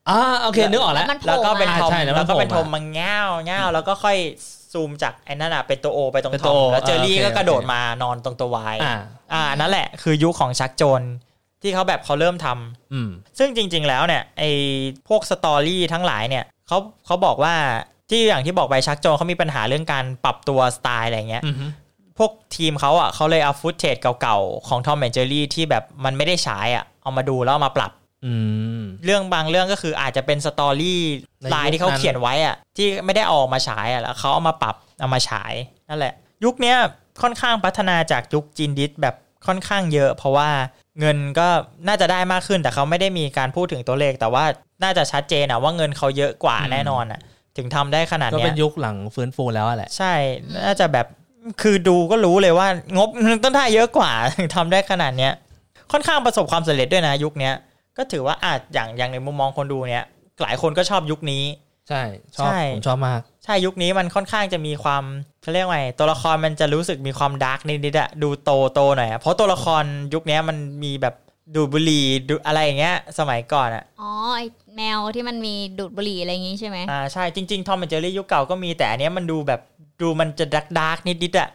[0.09, 4.16] อ่าโอเคนึกออกแล้วมันโผแล้วก็เป็นทอมใช่แล้วมันแล้วก็เป็นโผล่ทมาอมมังเง่าเง่าแล้วก็ค่อย
[4.72, 8.95] ซูมจากไอ้นั่นอะเป็นตัวโอไปตรงเป็นทตัอวม O แล้วเจอรี่อ่าโอเคก็กระโดดโอเคมานอนตรงตัววายอ่า
[9.32, 11.03] อ่านั่นแหละคือยุคของชักโจน
[11.62, 14.51] ที่เขาแบบเขาเริ่มทำอืมซึ่งจริง ๆ แล้วเนี่ยไอ้
[15.09, 17.55] พวก story ทั้งหลายเนี่ยเขาเขาบอกว่า
[18.11, 21.67] ที่อย่างที่บอกไป Chuck Jones เขามีปัญหาเรื่องการปรับตัวสไตล์อะไรเงี้ยอือฮึ
[22.19, 27.93] พวกทีมเขาอะเขาเลยเอา footage เก่าๆ ของ Tom and Jerry ที่แบบมันไม่ได้ฉายอะ เอามาดูแล้วเอามาปรับ
[28.25, 28.33] อื
[28.81, 31.01] มเรื่องบางเรื่องก็คืออาจจะเป็น story
[31.43, 35.53] ในลายยุคที่เขานั้นเขียนไว้อะ ที่ไม่ได้เอาออกมาฉายอะแล้วเขาเอามาปรับเอามาฉาย
[35.89, 36.77] นั่นแหละ ยุคเนี้ย
[37.23, 39.15] ค่อนข้างพัฒนาจากยุคจีนดิสแบบ
[39.47, 40.51] ค่อนข้างเยอะ เพราะว่า
[41.01, 41.49] เงินก็
[41.89, 44.45] น่าจะได้มากขึ้นแต่เขาไม่ได้มีการพูดถึงตัวเลข แต่ว่า
[44.83, 47.21] น่าจะชัดเจนอะว่าเงินเขาเยอะกว่าแน่นอนอะ
[47.57, 50.15] ถึงทำได้ขนาดก็เนี้เป็ยนยุคหลังฟื้นฟูแล้วอะแหละ ใช่
[50.67, 51.07] น่าจะแบบ
[51.63, 53.09] คือดูก็รู้เลยว่างบ
[53.43, 55.33] ต้นท่าเยอะกว่าถึงทำได้ขนาดเนี้ย
[55.93, 57.55] ค่อนข้างประสบความสำเร็จด้วยนะยุคเนี้ย
[57.97, 60.05] ก็ถือว่าอาจอย่างอย่างในมุมมองคนดูเนี้ย
[60.43, 61.45] หลายคนก็ชอบยุคนี้
[61.89, 62.03] ใช่
[62.37, 65.03] ชอบใช่ผมชอบมาก ใช่ยุคนี้มันค่อนข้างจะมีความ
[65.43, 69.85] เขาเรียกว่าไงตัวละครมันจะรู้สึกมีความ dark นิดๆอะดูโตโตหน่อยอะเพราะตัวละคร
[70.15, 71.15] ยุคเนี้ยมันมีแบบ
[71.55, 74.41] ดูดบุหรี่ดูอะไรอย่างเงี้ย สมัยก่อนอะอ๋อไอ
[74.77, 79.61] แมวที่มันมีดูดบุหรี่อะไรอย่างงี้ใช่ไหมอ่าใช่จริงๆ Tom and Jerry ยุคเก่าก็มีแต่อันเนี้ยมันดูแบบ
[80.03, 81.49] ดูมันจะ dark dark นิดๆอะ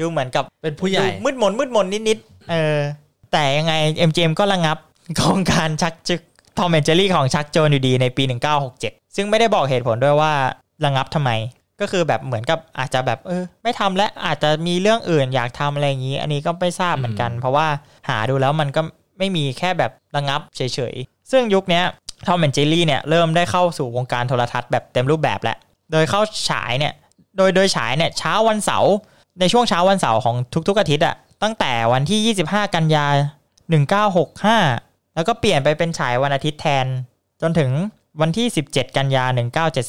[0.00, 2.78] ดูเหมือนกับเป็นผู้ใหญ่ดูมืดมนมืดมนนิดๆเออ
[3.32, 3.72] แต่ยังไง
[4.08, 4.78] MGM ก็ระงับ
[5.16, 6.20] โครงการชักจึก
[6.58, 8.22] Tom and Jerry ของ Chuck Jones อยู่ดีในปี
[8.68, 10.32] 1967 ซึ่งไม่ได้บอกเหตุผลด้วยว่า
[10.84, 11.30] ระงับทำไม
[11.80, 17.66] ก็คือแบบเหมือนกับอาจจะแบบเออไม่ทำและอาจจะมีเรื่องอื่นอยากทำอะไรอย่างนี้ อันนี้ก็ไม่ทราบเหมือนกัน เพราะว่า
[18.08, 18.82] หาดูแล้วมันก็
[19.22, 20.60] ไม่มีแค่แบบระงับเฉ
[20.92, 21.84] ยๆ ซึ่งยุคเนี้ย
[22.26, 25.56] Tom and Jerry เนี่ยเริ่มได้เข้าสู่วงการโทรทัศน์แบบเต็มรูปแบบแล้ว
[25.92, 26.20] โดยเข้า
[26.50, 26.92] ฉายเนี่ย
[27.36, 28.92] โดยโดยฉายเนี่ยเช้าวันเสาร์
[29.40, 30.36] ในช่วงเช้าวันเสาร์ของ
[30.68, 33.06] ทุกๆอาทิตย์อะตั้งแต่วันที่ 25 กันยา
[34.30, 36.86] 1965 แล้วก็เปลี่ยนไปเป็นฉายวันอาทิตย์แทน
[37.42, 37.70] จนถึง
[38.20, 39.24] วันที่ 17 กันยา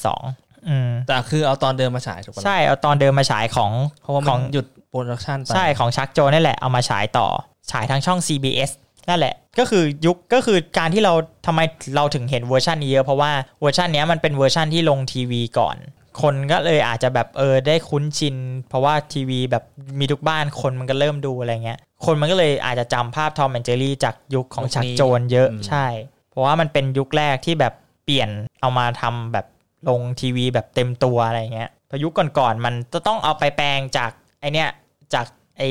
[0.01, 3.71] 1972 อืม แต่คือเอาตอนเดิมมาฉายถูกปะล่ะใช่ เอาตอนเดิมมาฉายของ
[4.01, 7.27] เพราะว่าของมันหยุด production ไปใช่ของ Chuck Jones นี่แหละเอามาฉายต่อ
[7.71, 8.71] ฉายทางช่อง CBS
[9.10, 11.14] นั่นแหละ ก็คือยุคก็คือการที่เรา
[11.45, 11.60] ทำไม
[11.95, 13.32] เราถึงเห็นเวอร์ชันนี้เยอะเพราะว่า
[13.62, 15.78] เวอร์ชันเนี้ยมันเป็นเวอร์ชันที่ลงทีวีก่อน
[16.22, 18.36] คนก็เลยอาจจะแบบเออได้คุ้นชิน
[18.70, 19.64] เพราะว่าทีวีแบบ
[19.99, 25.86] มีทุกบ้านคนมันก็เริ่มดูอะไรเงี้ย คนมันก็เลยอาจจะจำภาพทอมแอนเจอรี่จากยุคของชักโจนเยอะใช่
[26.30, 27.74] เพราะว่ามันเป็นยุคแรกที่แบบ
[28.06, 28.30] เปลี่ยน
[28.62, 29.45] เอามาทำแบบ
[29.89, 34.70] ลงทีวีแบบเต็มตัวอะไรเงี้ยพอยุคก่อนๆมันจะต้องเอาไปแปลงจากไอเนี้ย
[35.14, 35.26] จาก
[35.58, 35.64] ไอ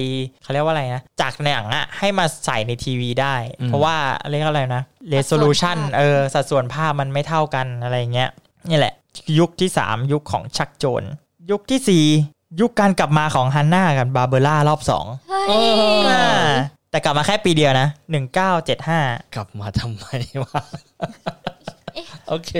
[0.43, 3.97] เขาเรียกว่าอะไรนะ จากหนังอะให้มาใส่ในทีวีได้อืมเพราะว่า
[4.30, 4.83] เรียกอะไรนะ
[5.14, 8.30] resolution สัดส่วนภาพเออสัดส่วนภาพมันไม่เท่ากันอะไรเงี้ย
[8.70, 8.95] นี่แหละ
[9.39, 11.03] ยุคที่ 3 ยุคของชักโจน
[11.51, 15.53] ยุคทีสี่ 4 ยุคการกลับมาของฮันน่ากับบาเบล่ารอบสองเฮ้ยเอ
[15.99, 16.24] ออ่า
[16.91, 17.89] แต่กลับมาแค่ปีเดียวนะ
[18.61, 20.05] 1975 กลับมาทำไม
[20.43, 20.62] วะ
[22.28, 22.51] โอเค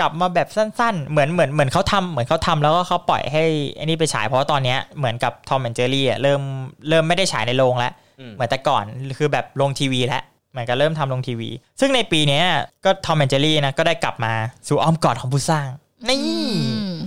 [0.00, 3.44] กลับมาแบบสั้นๆ เหมือนเหมือนเหมือนเขาทำเหมือนเขาทำแล้วก็เขาปล่อยให้
[3.78, 6.40] อันนี้ไปฉายเพราะว่าตอนเนี้ยเหมือนกับทอมแอนเจอรี่อะเริ่ม
[6.88, 8.84] เริ่มไม่ได้ฉายในโรงแล้วอืมเหมือนแต่ก่อน
[9.18, 10.22] คือแบบลงทีวีแล้ว
[10.52, 12.44] เหมือนกับเริ่มทำลงทีวี ซึ่งในปีเนี้ย
[12.84, 14.32] ก็ Tom and Jerry นะก็ได้กลับมา
[14.68, 15.68] สู่อ้อมกอดของผู้สร้าง
[16.08, 16.18] นี่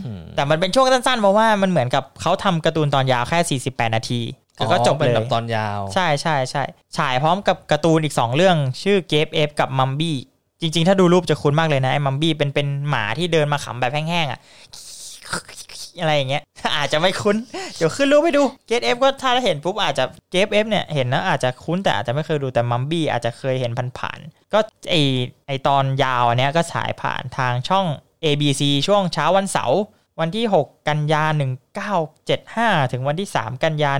[0.06, 4.22] อืมแต่มันเป็นช่วงสั้นๆ เพราะว่ามันเหมือนกับเขาทำการ์ตูนตอนยาวแค่ 48 นาที
[4.56, 6.64] แล้วก็จบเป็นเลแบบตอนยาว ใช่ใช่ใช่
[6.98, 10.18] ฉายพร้อมกับการ์ตูนอีก 2 เรื่อง ชื่อ Grape Ape กับ Mumbly
[10.62, 14.40] จริง ๆ ถ้าดูรูปจะคุ้นมากเลยนะไอ้ Mumbly เป็นเป็นหมาที่เดินมาขำแบบแห้งๆอะ
[16.02, 16.44] อะไรอย่างเงี้ย
[16.78, 17.36] อาจจะไม่คุ้น
[17.78, 24.96] เดี๋ยวขึ้นรูปให้ดู Grape Ape ก็ถ้าเห็นปุ๊บอาจจะเกฟเอฟเนี่ยเห็นแล้วอาจจะคุ้นแต่อาจจะไม่เคยดูแต่มัมบี้อาจจะเคยเห็นผ่านๆก็ไอ
[25.48, 27.86] ไอตอนยาวอันเนี้ยก็ฉายผ่านทางช่อง
[28.26, 29.80] ABC ช่วงเช้าวันเสาร์
[30.20, 31.24] วันที่ 6 กันยา
[32.10, 33.92] 1975 ถึงวันที่ 3 กันยา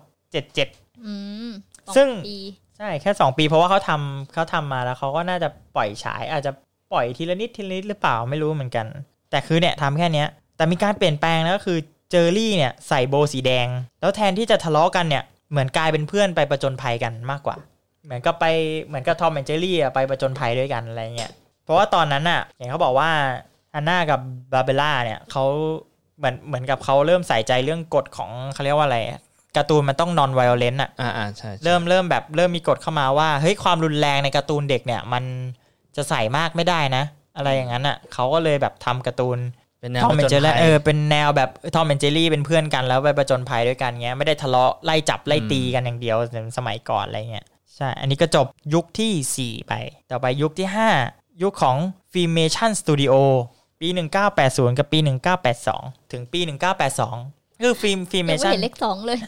[0.00, 1.14] 1977อื
[1.48, 1.50] ม
[1.86, 2.38] สอซึ่งปี
[2.80, 6.52] ใช่แค่2ปีเพราะว่าเขาทำเขาทำมาแล้วเขาก็น่าจะปล่อยฉาย อาจจะ
[6.92, 8.86] ปล่อยทีละนิดทีละนิดหรือเปล่าไม่รู้เหมือนกัน
[9.30, 11.78] แต่คือเนี่ยทำแค่เนี้ย แต่มีการเปลี่ยนแปลงนะก็คือ
[12.10, 13.68] เจอรี่เนี่ยใส่โบว์สีแดง
[14.00, 17.56] แล้วแทนที่จะทะเลาะกันเนี่ยเหมือนกลายเป็นเพื่อนไปประจนภัยกันมากกว่า
[18.04, 18.44] เหมือนกับไป
[18.86, 21.32] เหมือนกับ Tom and Jerry ไปประจนภัยด้วยกันอะไรเงี้ย
[21.64, 23.10] เพราะว่าตอนนั้นอะอย่างเขาบอกว่า
[23.74, 24.20] Hanna กับ
[24.52, 25.44] Barbera เนี่ยเขา
[26.18, 28.98] เหมือนเหมือนกับเขาเริ่มใส่ใจเรื่องกฎของเขาเรียกว่าอะไร
[29.56, 35.24] การ์ตูนมันต้อง non-violent อะอ่าอ่าใช่ใช่เริ่มเริ่มแบบเริ่มมีกฎเข้ามาว่าเฮ้ยความรุนแรงในการ์ตูนเด็กเนี่ย มัน
[35.96, 37.04] จะใส่มากไม่ได้นะ
[37.36, 39.38] อะไรอย่างนั้นอะเขาก็เลยแบบทำการ์ตูน
[39.80, 47.46] เป็นแนวทอมผแอนจญเจอรี่ภัยเออเป็นแนวแบบ Tom and Jerry เป็นเพื่อนกันแล้วไปประจนภัยด้วยกันเงี้ยไม่ได้ทะเลาะไล่จับไล่ตีกันอย่างเดียวเหมือนสมัยก่อนอะไรเงี้ย
[47.76, 49.72] ใช่ อันนี้ก็จบยุคทีสี่4 ไป
[50.10, 50.68] ต่อไปยุคที่
[51.04, 51.76] 5 ยุคของ
[52.12, 53.14] Filmation Studio
[53.80, 53.88] ปี
[54.32, 54.98] 1980 กับปี
[55.54, 59.18] 1982 ถึงปี 1982 คือฟิล์มยังไม่ Filmation เห็นเลขสองเลย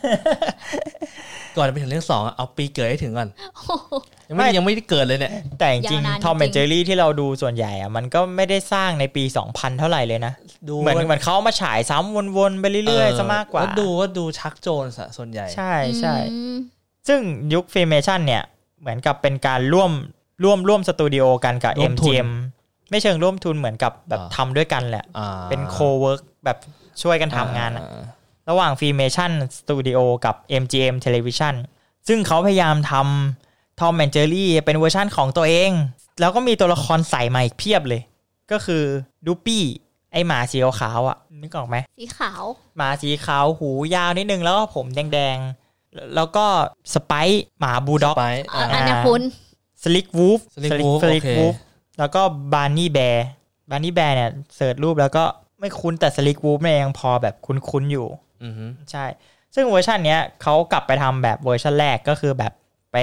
[1.56, 3.94] ก่อนจะไปถึงเรื่องสองอะเอาปีเกิดให้ถึงก่อนโอ้โห
[4.28, 10.32] ยังไม่ไม่ยังไม่ได้เกิดเลยเนี่ย แต่จริงยาวนาน จริแอนง Tom and Jerry ที่เราดูส่วนใหญ่อะมันก็ไม่ได้สร้างในปี 2000 เท่าไหร่เลยนะ
[10.68, 16.56] ดูเหมือนเหมือนเขาเอามาฉายซ้ำวนๆไปเรื่อยๆซะมากกว่าแล้วดูว่าดู Chuck Jones อะส่วนใหญ่ ใช่ใช่อืม
[17.08, 17.20] ซึ่ง
[17.54, 18.42] ยุค Filmation เนี่ย
[18.80, 19.90] เหมือนกับเป็นการร่วม
[20.44, 22.30] ร่วมร่วมสตูดิโอกันกับร่วมทุน MGM
[22.90, 26.58] ไม่เชิงร่วมทุนเหมือนกับแบบอ่าทำด้วยกันแหละอ่าเป็น co-work แบบ
[27.02, 27.88] ช่วยกันทำงานอะอ่
[28.51, 31.55] ระหว่าง Filmationสตูดิโอกับ MGM Television
[32.09, 35.70] ซึ่งเขาพยายามทำ Tom and Jerry เป็นเวอร์ชั่นของตัวเอง
[36.20, 38.03] แล้วก็มีตัวละครใส่มาอีกเพียบเลย
[38.53, 38.82] ก็คือ
[39.26, 39.64] Droopy
[40.12, 42.45] ไอหมาสีขาวๆอะนึกออกไหมสีขาว
[42.76, 46.47] หมาสีขาวหูยาวนิดนึงแล้วก็ผมแดงๆ แล้วก็
[46.94, 49.22] Spike หมาบูลด็อกไปอะอ่าอันเนี้ยคุณ
[49.82, 51.54] Slick Wolf Slick Wolf Slick โอเค Wolf
[51.99, 55.24] แล้วก็ Barney Bear Barney Bear เนี่ย search รูปแล้วก็
[55.61, 58.31] ไม่คุ้นแต่ Slick Wolf เนี่ยยังพอแบบคุ้นๆอยู่อือฮึ
[58.90, 59.05] ใช่
[59.55, 62.53] ซึ่งเวอร์ชันเนี้ยเขากลับไปทำแบบเวอร์ชันแรกก็คือแบบ
[62.93, 62.97] ไป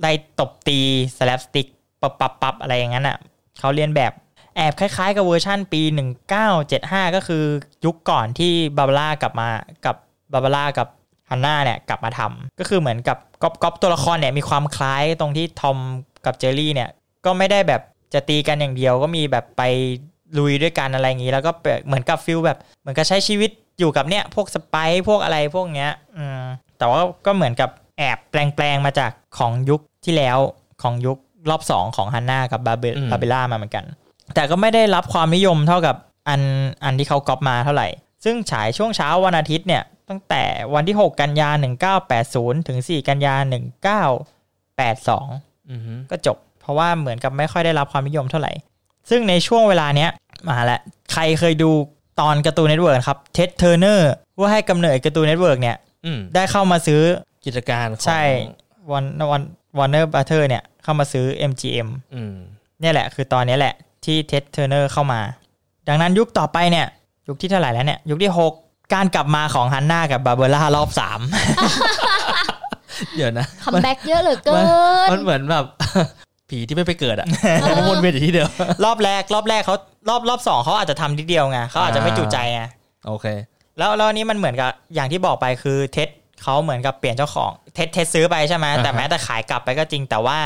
[0.00, 0.78] ไล่ตบตี
[1.18, 1.66] slapstick
[2.02, 3.16] ปับปับปับอะไรอย่างนั้นอะ
[3.58, 4.12] เขาเลียนแบบ
[4.56, 5.82] แอบคล้ายๆ กับเวอร์ชันปี
[6.48, 7.44] 1975 ก็คือ
[7.84, 9.48] ยุคก่อนที่ Barbera กลับมา
[9.86, 9.96] กับ
[10.32, 10.88] Barbera กับ
[11.30, 15.78] Hanna เนี่ยกลับมาทำก็คือเหมือนกับก๊อปก๊อปตัวละครเนี่ยมีความคล้ายตรงที่ทอม
[16.26, 16.90] กับเจอรี่เนี่ย
[17.24, 17.82] ก็ไม่ได้แบบ
[18.14, 19.62] จะตีกันอย่างเดียวก็มีแบบไป
[20.38, 21.52] ลุยด้วยกันอะไรอย่างนี้ แล้วก็
[21.86, 23.50] เหมือนกับ feel แบบเหมือนกับใช้ชีวิต
[23.80, 26.40] อยู่กับเนี่ยพวก Spike พวกอะไรพวกเนี้ยอืม
[26.78, 30.38] แต่ว่าก็เหมือนกับแอบแปลงๆมาจากของยุคที่แล้ว
[30.82, 31.18] ของยุค
[31.50, 33.84] รอบสองของ Hanna กับ Bar Barbera มาเหมือนกัน
[34.34, 35.96] แต่ก็ไม่ได้รับความนิยมเท่ากับ
[36.28, 36.40] อัน
[36.84, 37.88] อันที่เขาก๊อปมาเท่าไหร่
[38.24, 40.42] ซึ่งฉายช่วงเช้าวันอาทิตย์เนี่ยตั้งแต่
[40.74, 41.50] วันที่ 6 กันยา
[42.08, 43.34] 1980 ถึง 4 กันยา
[44.26, 48.52] 1982อือฮึก็จบ เพราะว่าเหมือนกับไม่ค่อยได้รับความนิยมเท่าไหร่
[49.10, 50.10] ซึ่งในช่วงเวลาเนี้ย
[50.48, 50.80] มาแล้ว
[51.12, 51.70] ใครเคยดู
[52.20, 57.02] ตอน Cartoon Network ครับ Ted Turner ผู้ให้กำเนิด Cartoon Network เนี่ยอืมได้เข้ามาซื้อ
[57.44, 58.22] กิจการของใช่
[58.92, 62.34] วอร์วอร์ Warner Brother เนี่ยเข้ามาซื้อ MGM อืม
[62.80, 65.20] เนี่ยแหละ คือตอนนี้แหละที่ Ted Turner เข้ามา
[65.88, 66.86] ดังนั้นยุคต่อไปเนี่ย
[67.28, 68.50] ยุคที่เท่าไหร่แล้วเนี่ย ยุคที่ 6
[68.94, 70.90] การกลับมาของ Hanna กับ Barbera รอบ
[73.16, 74.64] เดี๋ยวนะ come back เยอะเหลือเกิน
[75.12, 75.64] มันเหมือนแบบ
[76.50, 77.26] ผีที่ไม่ไปเกิดอะ
[77.76, 79.76] มันวนเวียนอยู่ที่เดิม3รอบแรกรอบแรกเขา
[80.08, 82.62] รอบรอบสองเขาอาจจะทำทีเดียวไงเขาอาจจะไม่จุใจไง
[83.06, 83.26] โอเค
[83.78, 86.08] แล้วแล้วอันนี้มันเหมือนกับอย่างที่บอกไปคือ Ted
[86.42, 90.38] เขาเหมือนกับเปลี่ยนเจ้าของ Ted Ted ซื้อไปใช่ไหมอ่าฮะแต่แม้แต่ขายกลับไปก็จริงแต่ว่า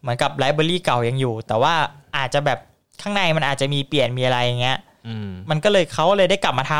[0.00, 1.74] เหมือนกับ library เก่ายังอยู่ แต่ว่า
[2.16, 2.58] อาจจะแบบ
[3.02, 4.78] ข้างในมันอาจจะมีเปลี่ยนมีอะไรอย่างเงี้ย
[5.08, 6.74] อืมมันก็เลยเขาเลยได้กลับมาท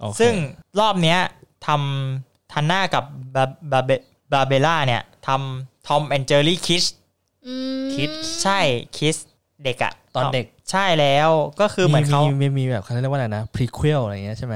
[0.00, 0.32] โอเคซึ่ง
[0.80, 1.18] รอบเนี้ย
[1.66, 3.90] ทำทันหน้ากับบาบาเบ
[4.32, 6.97] บาเบล่าเนี่ยทำ Tom and Jerry Kids อืม
[7.94, 8.10] kid
[8.42, 8.58] ใช่
[8.96, 9.16] kids
[9.64, 11.30] เด็กอะตอนเด็กใช่แล้ว
[11.60, 14.54] ก็คือเหมือนเขามีมีแบบเขาเรียกว่าอะไรนะ prequel อะไรอย่างเงี้ยใช่ไหม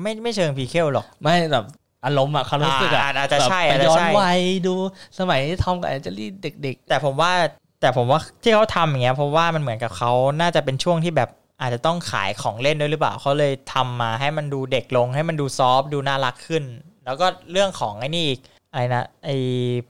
[0.00, 1.64] ไม่ไม่เชิง prequel หรอก ไม่แบบ
[2.04, 4.74] อารมณ์อะความรู้สึกอะอ่าอาจจะใช่แบบอาจไปจะย้อนใช่วัยดู
[5.18, 6.28] สมัยทอมกับ and Jerry
[6.62, 7.32] เด็กแต่ผมว่า
[7.80, 11.30] แต่ผมว่าที่เขาทำอย่างเงี้ยเพราะว่ามันเหมือนกับเขาน่าจะเป็นช่วงที่แบบ
[11.60, 16.64] อาจจะต้องขายของเล่นด้วยหรือเปล่าเขาเลยทำมาให้มันดูเด็กลงให้มันดูซอฟต์ดูน่ารักขึ้น
[17.04, 18.40] แล้วก็เรื่องของไอ้นี่อีก
[18.72, 19.36] อะไรนะไอ้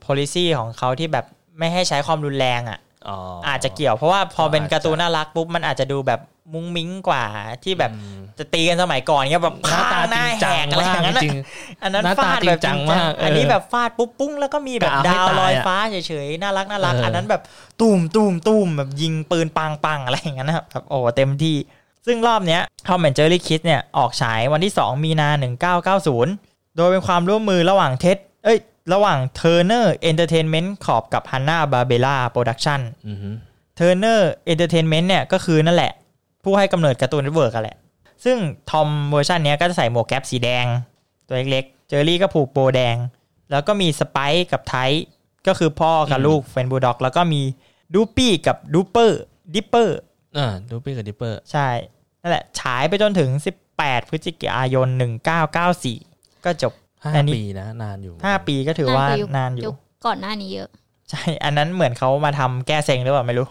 [0.04, 1.26] policy ของเขาที่แบบ
[1.58, 6.20] ไม่ให้ใช้ความรุนแรงอะๆอ๋อออาจจะเกี่ยวเพราะว่าพอเป็นอาจจะการ์ตูนน่ารักปุ๊บมันอาจจะดูแบบ
[6.54, 7.24] มุ้งมิ้งกว่า
[7.64, 11.38] ที่แบบอืมจะตีกันสมัยก่อนเงี้ยแบบหน้าตาหจริน้างแหจังกอะไรอมากย่างนั้นอะจริง
[11.82, 17.42] อันนั้นหน้าตาฟาดแบบจริงจังมากเอออัอันนี้แบบฟาดปุ๊บปุ้งแล้วก็มีแบบกะเอาให้ดาวลอยตายอะฟ้าเฉยๆน่ารักน่ารักเอออัอันนั้นแบบ
[17.80, 21.56] ตูมตูมตูมแบบยิงปืนปังปังอะไรอย่างนั้นนะครับแบบโอ้เต็มที่
[22.06, 25.28] ซึ่งรอบเนี้ย Tom and Jerry Kids เนี่ยออกฉายวันที่ 2 มีนา
[26.02, 28.58] 1990 โดยเป็นความร่วมมือระหว่าง Ted เอ้ย
[28.92, 33.30] ระหว่าง Turner Entertainment Corp กับ Hanna Barbera Production อือฮึ
[33.78, 34.20] Turner
[34.52, 35.92] Entertainment เนี่ยก็คือนั่นแหละ
[36.44, 37.76] ผู้ให้กำเนิด Cartoon Network นั่นแหละ
[38.24, 38.36] ซึ่ง
[38.70, 40.66] ทอมเวอร์ชันเนี้ยก็จะใส่หมวกแก๊ปสีแดง
[41.26, 42.96] ตัวเล็กๆ เจอรี่ก็ผูกโบแดง
[43.50, 44.76] แล้วก็มี Spike กับ Tyke
[45.46, 47.42] ก็คือพ่อกับลูกเฟรนช์บูลด็อก แล้วก็มี
[47.94, 49.98] Droopy กับ Droo Dripple
[50.36, 51.68] อ่า Droopy กับ Dripple ใช่
[52.20, 53.30] นั่นแหละฉายไปจนถึง
[53.70, 54.88] 18 พฤศจิกายน
[55.66, 56.72] 1994 ก็จบ
[57.04, 59.76] ห้าอันนี้ปีนะนานอยู่5ปีก็ถือว่านานอยู่ยุค
[60.06, 60.70] ก่อนหน้านี้เยอะ
[61.10, 63.46] ใช่ อันนั้นเหมือนเขามาทำแก้เซ็งหรือเปล่าไม่รู้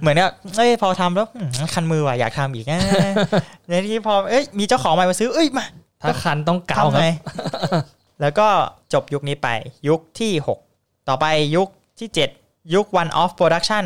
[0.00, 2.80] เหมือนกับเอ้ยพอทำแล้วอืมคันมือว่ะอยากทำอีกนะ
[3.68, 5.66] ในที่พอเอ้ยมีเจ้าของใหม่มาซื้อเอ้ยมา
[6.02, 7.14] ถ้าคันต้องเกาทำครัไงบ
[8.20, 8.48] แล้วก็
[8.92, 9.48] จบยุคนี้ไป
[9.88, 10.32] ยุคที่
[10.70, 12.08] 6 ต่อไปยุคที่
[12.40, 13.84] 7 ยุค One Off Production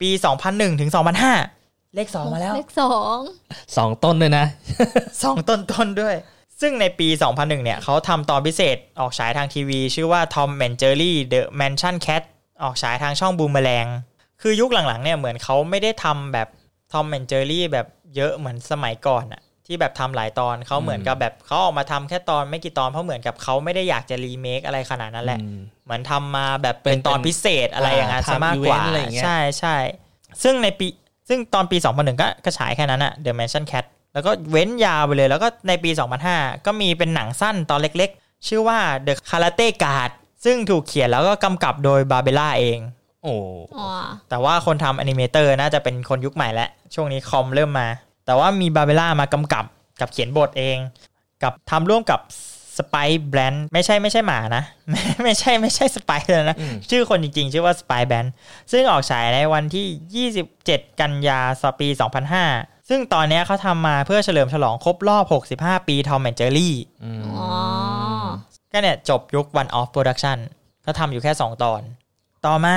[0.00, 0.08] ปี
[0.44, 3.18] 2001 ถึง 2005 เลข 2 มาแล้ว เลขสอง
[3.76, 4.44] สองต้นเลยนะ
[5.22, 6.14] สองต้นต้นๆด้วย
[6.60, 12.22] ซึ่งในปี 2001 เนี่ยเขาทำตอนพิเศษออกฉายทางทีวี ชื่อว่า Tom and Jerry The Mansion Cat
[12.62, 13.86] ออกฉายทางช่องบูมแมลง
[14.42, 16.48] คือยุคหลังๆเนี่ยเหมือนเขาไม่ได้ทำแบบ
[16.92, 17.86] Tom and Jerry แบบ
[18.16, 29.76] เยอะเหมือนสมัยก่อนอะที่แบบทำหลายตอนเขาเหมือนกับแบบเขาออกมาทำแค่ตอนไม่กี่ตอนเพราะเหมือนกับเขาไม่ได้อยากจะรีเมคอะไรขนาดนั้นแหละอืมเหมือนทำมาแบบเป็เป็นนตอนพิเศษอะไรอย่างนั้นอ่าซะมากกว่าทำ event อะไรอย่างเงี้ยใช่ใช่
[30.42, 30.86] ซึ่งในปี
[31.28, 35.90] ซึ่งตอนปี 2001 ก็กระฉายแค่นั้นอะ The Mansion Cat แล้วก็เว้นยาวไปเลย แล้วก็ในปี
[36.28, 40.10] 2005 ก็มีเป็นหนังสั้นตอนเล็กๆ ชื่อว่า The Karate Guard
[40.44, 42.78] ซึ่งถูกเขียนแล้วก็กำกับโดยบาเบล่าเอง
[43.24, 43.34] โอ้
[43.76, 43.86] อ๋อ
[44.28, 47.88] แต่ว่าคนทำ animator น่าจะเป็นคนยุคใหม่แล้ว ช่วงนี้คอมเริ่มมา
[48.26, 49.64] แต่ว่ามี Barbera มากำกับ
[50.00, 50.76] กับเขียนบทเอง
[51.42, 52.20] กับทำร่วมกับ
[52.78, 52.96] Spike
[53.28, 58.28] Brandt ไม่ใช่ไม่ใช่หมานะ ไม่ไม่ใช่ไม่ใช่ Spike เลยนะอืมชื่อคนจริงๆ ชื่อว่า Spike Brandt
[58.72, 61.88] ซึ่งออกฉายในวันที่ 27 กันยาปี
[62.38, 65.24] 2005 ซึ่งตอนเนี้ยเขาทำมาเพื่อเฉลิมฉลองครบรอบ
[65.56, 66.70] 65 ปี Tom and Jerry
[67.02, 67.48] อืมอ๋อ
[68.72, 70.38] ก็เนี่ยจบยุค One Off Production
[70.82, 71.82] เขาทำอยู่แค่ 2 ตอน
[72.46, 72.76] ต่อมา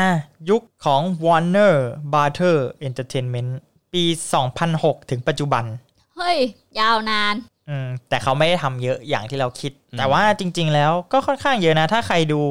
[0.50, 1.76] ยุคของ Warner
[2.14, 2.58] Brother
[2.88, 3.52] Entertainment
[3.94, 4.04] ปี
[4.58, 5.64] 2006 ถึงปัจจุบัน
[6.16, 6.38] เฮ้ย
[6.80, 7.36] ยาวนาน
[7.70, 12.42] อืม แต่เขาไม่ได้ทำเยอะอย่างที่เราคิด แต่ว่าจริง ๆ แล้วก็ค่อนข้างเยอะนะ ถ้าใครดู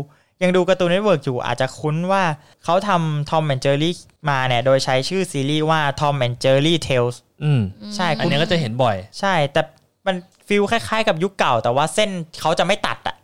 [0.43, 2.23] ยังดู Cartoon Network อยู่อาจจะคุ้นว่า
[2.65, 3.91] เขาทำ Tom and Jerry
[4.29, 7.63] มาเนี่ยโดยใช้ชื่อซีรีส์ว่า Tom and Jerry Tales อืม
[7.97, 9.63] ใช่อันนี้ก็จะเห็นบ่อย ใช่ แต่
[10.07, 10.17] มัน
[10.49, 13.17] feel คล้ายๆกับยุคเก่า แต่ว่าเส้นเขาจะไม่ตัดอะ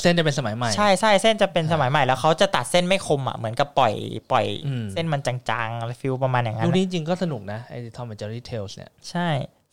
[0.00, 3.94] เส้นจะเป็นสมัยใหม่ใช่ใช่เส้นจะเป็นสมัยใหม่แล้วเขาจะตัดเส้นไม่คมอะเหมือนกับปล่อย
[4.32, 9.28] ปล่อยอืมเส้นมันจางๆอะไร feel ประมาณอย่างนั้นอะยุคนี้จริงๆก็สนุกนะไอ้ Tom and Jerry Tales เนี่ยใช่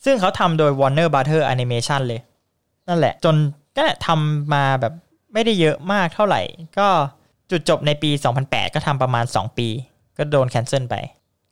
[0.05, 2.21] ซึ่งเขาทำโดย Warner Brother Animation เลย
[2.87, 3.35] นั่นแหละ จน
[3.75, 4.93] ก็เนี่ยทำมาแบบ
[5.33, 6.41] ไม่ได้เยอะมากเท่าไหร่
[6.79, 6.87] ก็
[7.51, 8.11] จุดจบในปี
[8.43, 9.67] 2008 ก็ทำประมาณ 2 ปี
[10.17, 10.95] ก็โดน cancel ไป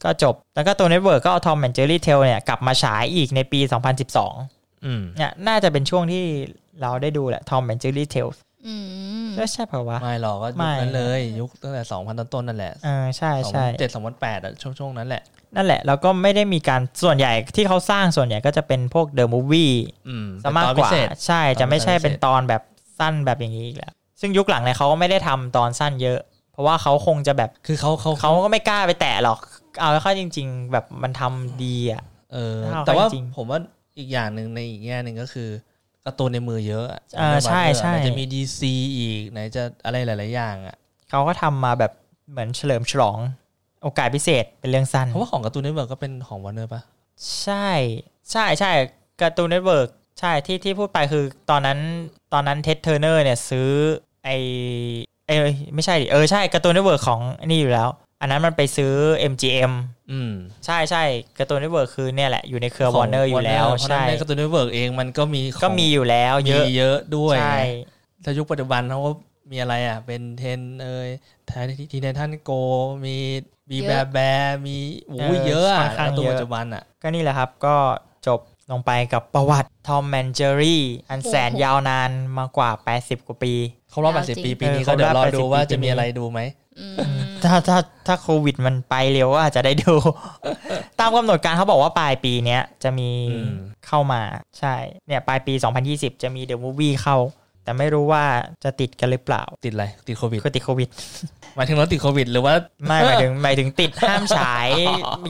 [0.03, 3.59] ก็จบ แล้วก็ตัว network ก็เอา Tom and Jerry Tale เนี่ย กลับมาฉายอีกในปี
[4.21, 6.23] 2012อืมเนี่ยน่าจะเป็นช่วงที่
[6.81, 8.75] เราได้ดูแหละ Tom and Jerry Tales อื
[9.25, 15.23] มก็ใช่เปล่าวะ ไม่หรอกก็ไม่ยุคนั้นเลย ยุคตั้งแต่สองพันต้นๆนั่นแหละเออใช่ใช่เจ็ดสองพันแปดอะช่วงช่วงๆนั้นแหละ
[15.55, 19.73] นั่นแหละ แล้วก็ไม่ได้มีการส่วนใหญ่ที่เขาสร้างส่วนใหญ่ก็จะเป็นพวก The Movie
[20.09, 22.61] อืมซะมากเป็นตอนพิเศษกว่าใช่ตอนจะไม่ใช่พิเศษเป็นตอนแบบ
[23.01, 26.19] สั้นแบบอย่างนี้อีกแล้ว ซึ่งยุคหลังเนี่ยเขาก็ไม่ได้ทำตอนสั้นเยอะ
[26.51, 29.39] เพราะว่าเขาคงจะแบบคือเขาเขาเขาก็ไม่กล้าไปแตะหรอก
[29.79, 33.59] เอาเข้าจริง ๆ แบบมันทำดีอะเออเอาแต่ว่าจริงผมว่า
[33.97, 35.49] อีกอย่างหนึ่งในอีกแง่หนึ่งก็คือ
[36.05, 40.75] การ์ตูนในมือเยอะอะเออใช่ใช่ไหนจะมี DC อีกไหนจะอะไรหลาย ๆ อย่างอะ
[41.09, 41.91] เขาก็ทำมาแบบ
[42.31, 43.17] เหมือนเฉลิมฉลอง
[43.83, 46.81] โอกาสพิเศษเป็นเรื่องสั้นเพราะว่าของ Cartoon Network ก็เป็นของวอร์เนอร์ปะ
[47.41, 47.69] ใช่
[48.31, 48.71] ใช่ใช่
[49.21, 49.89] Cartoon Network
[50.19, 51.79] ใช่ที่ที่พูดไปคือตอนนั้น
[52.33, 53.69] ตอนนั้น Ted Turner เนี่ยซื้อ
[54.23, 54.29] ไอ
[55.27, 57.89] เอยไม่ใช่ดิเออใช่ Cartoon Network ของนี่อยู่แล้ว
[58.21, 58.93] อันนั้นมันไปซื้อ
[59.31, 59.71] MGM
[60.11, 60.31] อืม
[60.65, 61.03] ใช่ใช่
[61.39, 67.59] Cartoon Network คือเนี่ยแหละอยู่ในเครือวอร์เนอร์อยู่แล้วเพราะฉะใช่นั้นใช่ใน Cartoon Network เองมันก็มีของก็มีอยู่แล้วเยอะมีเยอะด้วยใช่
[68.23, 69.11] ถ้ายุคปัจจุบันเขาก็
[69.51, 71.09] มีอะไรอะ Ben 10 เอย
[71.47, 71.51] Teen
[71.91, 72.51] Titans Go เอย
[73.05, 73.17] มี
[73.69, 77.75] We Bare Bears อะมีโอ้ยเยอะอะการ์ตูนปัจจุบันอะก็นี่แหละครับก็
[78.27, 78.39] จบ
[78.71, 82.69] ลงไปกับประวัติทอมแมนเจอรี่อันแสนยาวนานมากว่า
[82.99, 83.53] 80 กว่าปี
[83.89, 86.39] เขารอบยาวจริง80 ปี ปีนี้เออก็เดี๋ยวรอครบรอบดู80ว่าปีจะมีปีนี้อะไรดูไหม
[86.79, 89.95] อืมถ้าถ้าถ้าโควิดมันไปเร็วก็อาจจะได้ดู
[90.99, 93.55] ตามกำหนดการเขาบอกว่าปลายปีเนี้ยจะมีอืม
[93.87, 94.21] เข้ามา
[94.59, 94.75] ใช่
[95.07, 95.53] เนี่ยปลายปี
[95.87, 97.17] 2020 จะมีเดอะมูฟวี่เข้า
[97.63, 98.23] แต่ไม่รู้ว่า
[98.63, 100.89] จะติดกันหรือเปล่า ติดอะไร ติดโควิดคือติดโควิด
[101.55, 102.53] หมายถึงเราติดโควิด หรือว่า
[102.85, 104.69] ไม่หมายถึงหมายถึงติดห้ามฉาย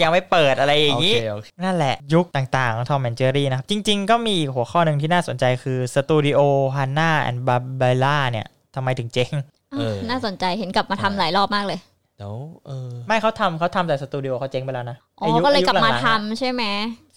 [0.02, 6.40] ยังไม่เปิดอะไรอย่างนี้โอเคโอเคนั่นแหละยุคต่างๆของ Tom and Jerry นะครับ จริง ๆ ก็มีอีกหัวข้อหนึ่งที่น่าสนใจคือสตูดิโอ
[6.76, 9.32] Hanna and Barbera เนี่ยทำไมถึงเจ๊ง
[9.74, 11.80] เออน่าสนใจเห็นกลับมาทำหลายรอบมากเลย
[12.18, 12.36] เดี๋ยว
[12.68, 16.64] เออไม่เขาทำเขาทำแต่สตูดิโอเขาเจ๊งไปแล้วนะอ๋อก็เลยกลับมาหงๆทำอะใช่ไหม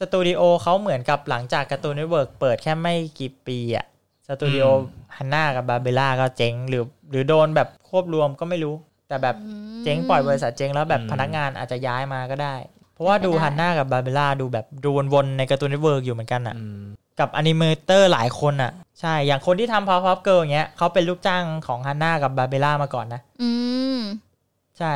[0.00, 3.86] สตูดิโอเขาเหมือนกับหลังจาก Cartoon Network เปิดแค่ไม่กี่ปีอะ
[4.28, 4.64] สตูดิโอ
[5.16, 8.74] Hanna กับ Barbera ก็เจ๊งหรือ หรือโดนแบบควบรวมก็ไม่รู้
[9.08, 9.36] แต่แบบ
[9.84, 12.54] เจ๊งปล่อยบริษัทเจ๊งแล้วแบบอืมพนักงานอาจจะย้ายมาก็ได้
[12.94, 16.82] เพราะว่าเป็นไปดูได้ Hanna กับ Barbera ดูแบบดูวนๆใน Cartoon Network อยู่เหมือนกันอะอืม
[17.20, 23.50] กับ animator หลายคนอะ ใช่ อย่างคนที่ทำ Powerpuff Girls อย่างเงี้ยเขาเป็นลูกจ้างของ Hanna กับ Barbera มาก่อนนะอื
[23.96, 23.98] ม
[24.78, 24.92] ใช่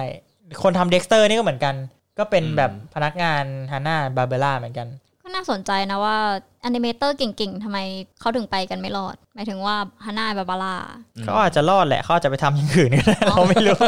[0.63, 1.75] คนทำ Dexter นี่ก็เหมือนกัน
[2.19, 4.89] ก็เป็นอืมแบบพนักงาน Hanna-Barbera เหมือนกัน
[5.29, 6.19] ก็น่าสนใจนะว่า
[6.63, 7.79] animator เก่งๆทำไม
[8.21, 10.77] เขาถึงไปกันไม่รอด หมายถึงว่าHanna-Barbera
[11.25, 13.79] เขาอาจจะรอดแหละเขาอาจจะไปทำอย่างอื่นก็ได้เราไม่รู้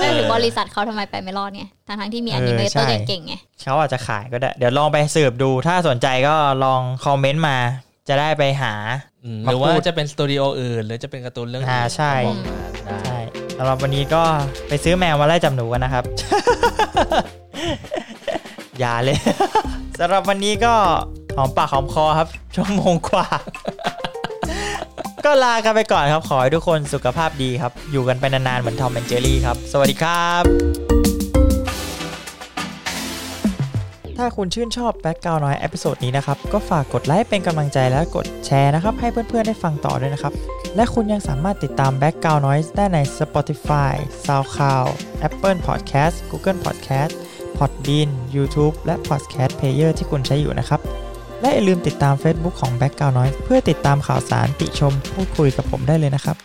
[0.00, 6.34] หมายถึงบริษัทเขาทำไมไปไม่รอดไงทั้งๆที่มีเอแออนิเมเตอร์ใช่เก่งๆไงเขาอาจจะขายก็ได้ เดี๋ยวลองไปสืบดู ถ้าสนใจก็
[6.64, 7.56] ลอง comment มา
[8.08, 8.74] จะได้ไปหา
[9.24, 13.18] อืมมาหรือว่าพูดจะเป็นสตูดิโออื่น หรือจะเป็นการ์ตูนเรื่องอื่นอ่าใช่ก็บอกมาได้ใช่
[13.58, 14.22] สำหรับวันนี้ก็
[14.68, 16.04] ไปซื้อแมวมาไล่จับหนูกันนะครับ
[18.80, 19.18] อย่าเลย
[20.00, 20.74] สำหรับวันนี้ก็
[21.36, 23.26] หอมปากหอมคอครับชั่วโมงกว่า
[25.24, 30.42] ก็ลากันไปก่อนครับ ขอให้ทุกคนสุขภาพดีครับ อยู่กันไปนานๆ เหมือน Tom and Jerry ครับ สวัสดีครับ
[34.16, 40.32] ถ้าคุณชื่นชอบ Background Noise episode นี้นะครับ ก็ฝากกดไลค์เป็นกำลังใจและกดแชร์นะครับ ให้เพื่อนๆได้ฟังต่อด้วยนะครับ
[40.76, 43.92] และคุณยังสามารถติดตาม Background Noise ได้ใน Spotify,
[44.24, 44.88] SoundCloud,
[45.26, 47.12] Apple Podcast, Google Podcast,
[47.58, 50.80] Podbean, YouTube และ Podcast Player ที่คุณใช้อยู่นะครับ
[51.40, 56.36] และอย่าลืมติดตาม Facebook ของ Background Noise เพื่อติดตามข่าวสารติชมพูดคุยกับผมได้เลยนะครับ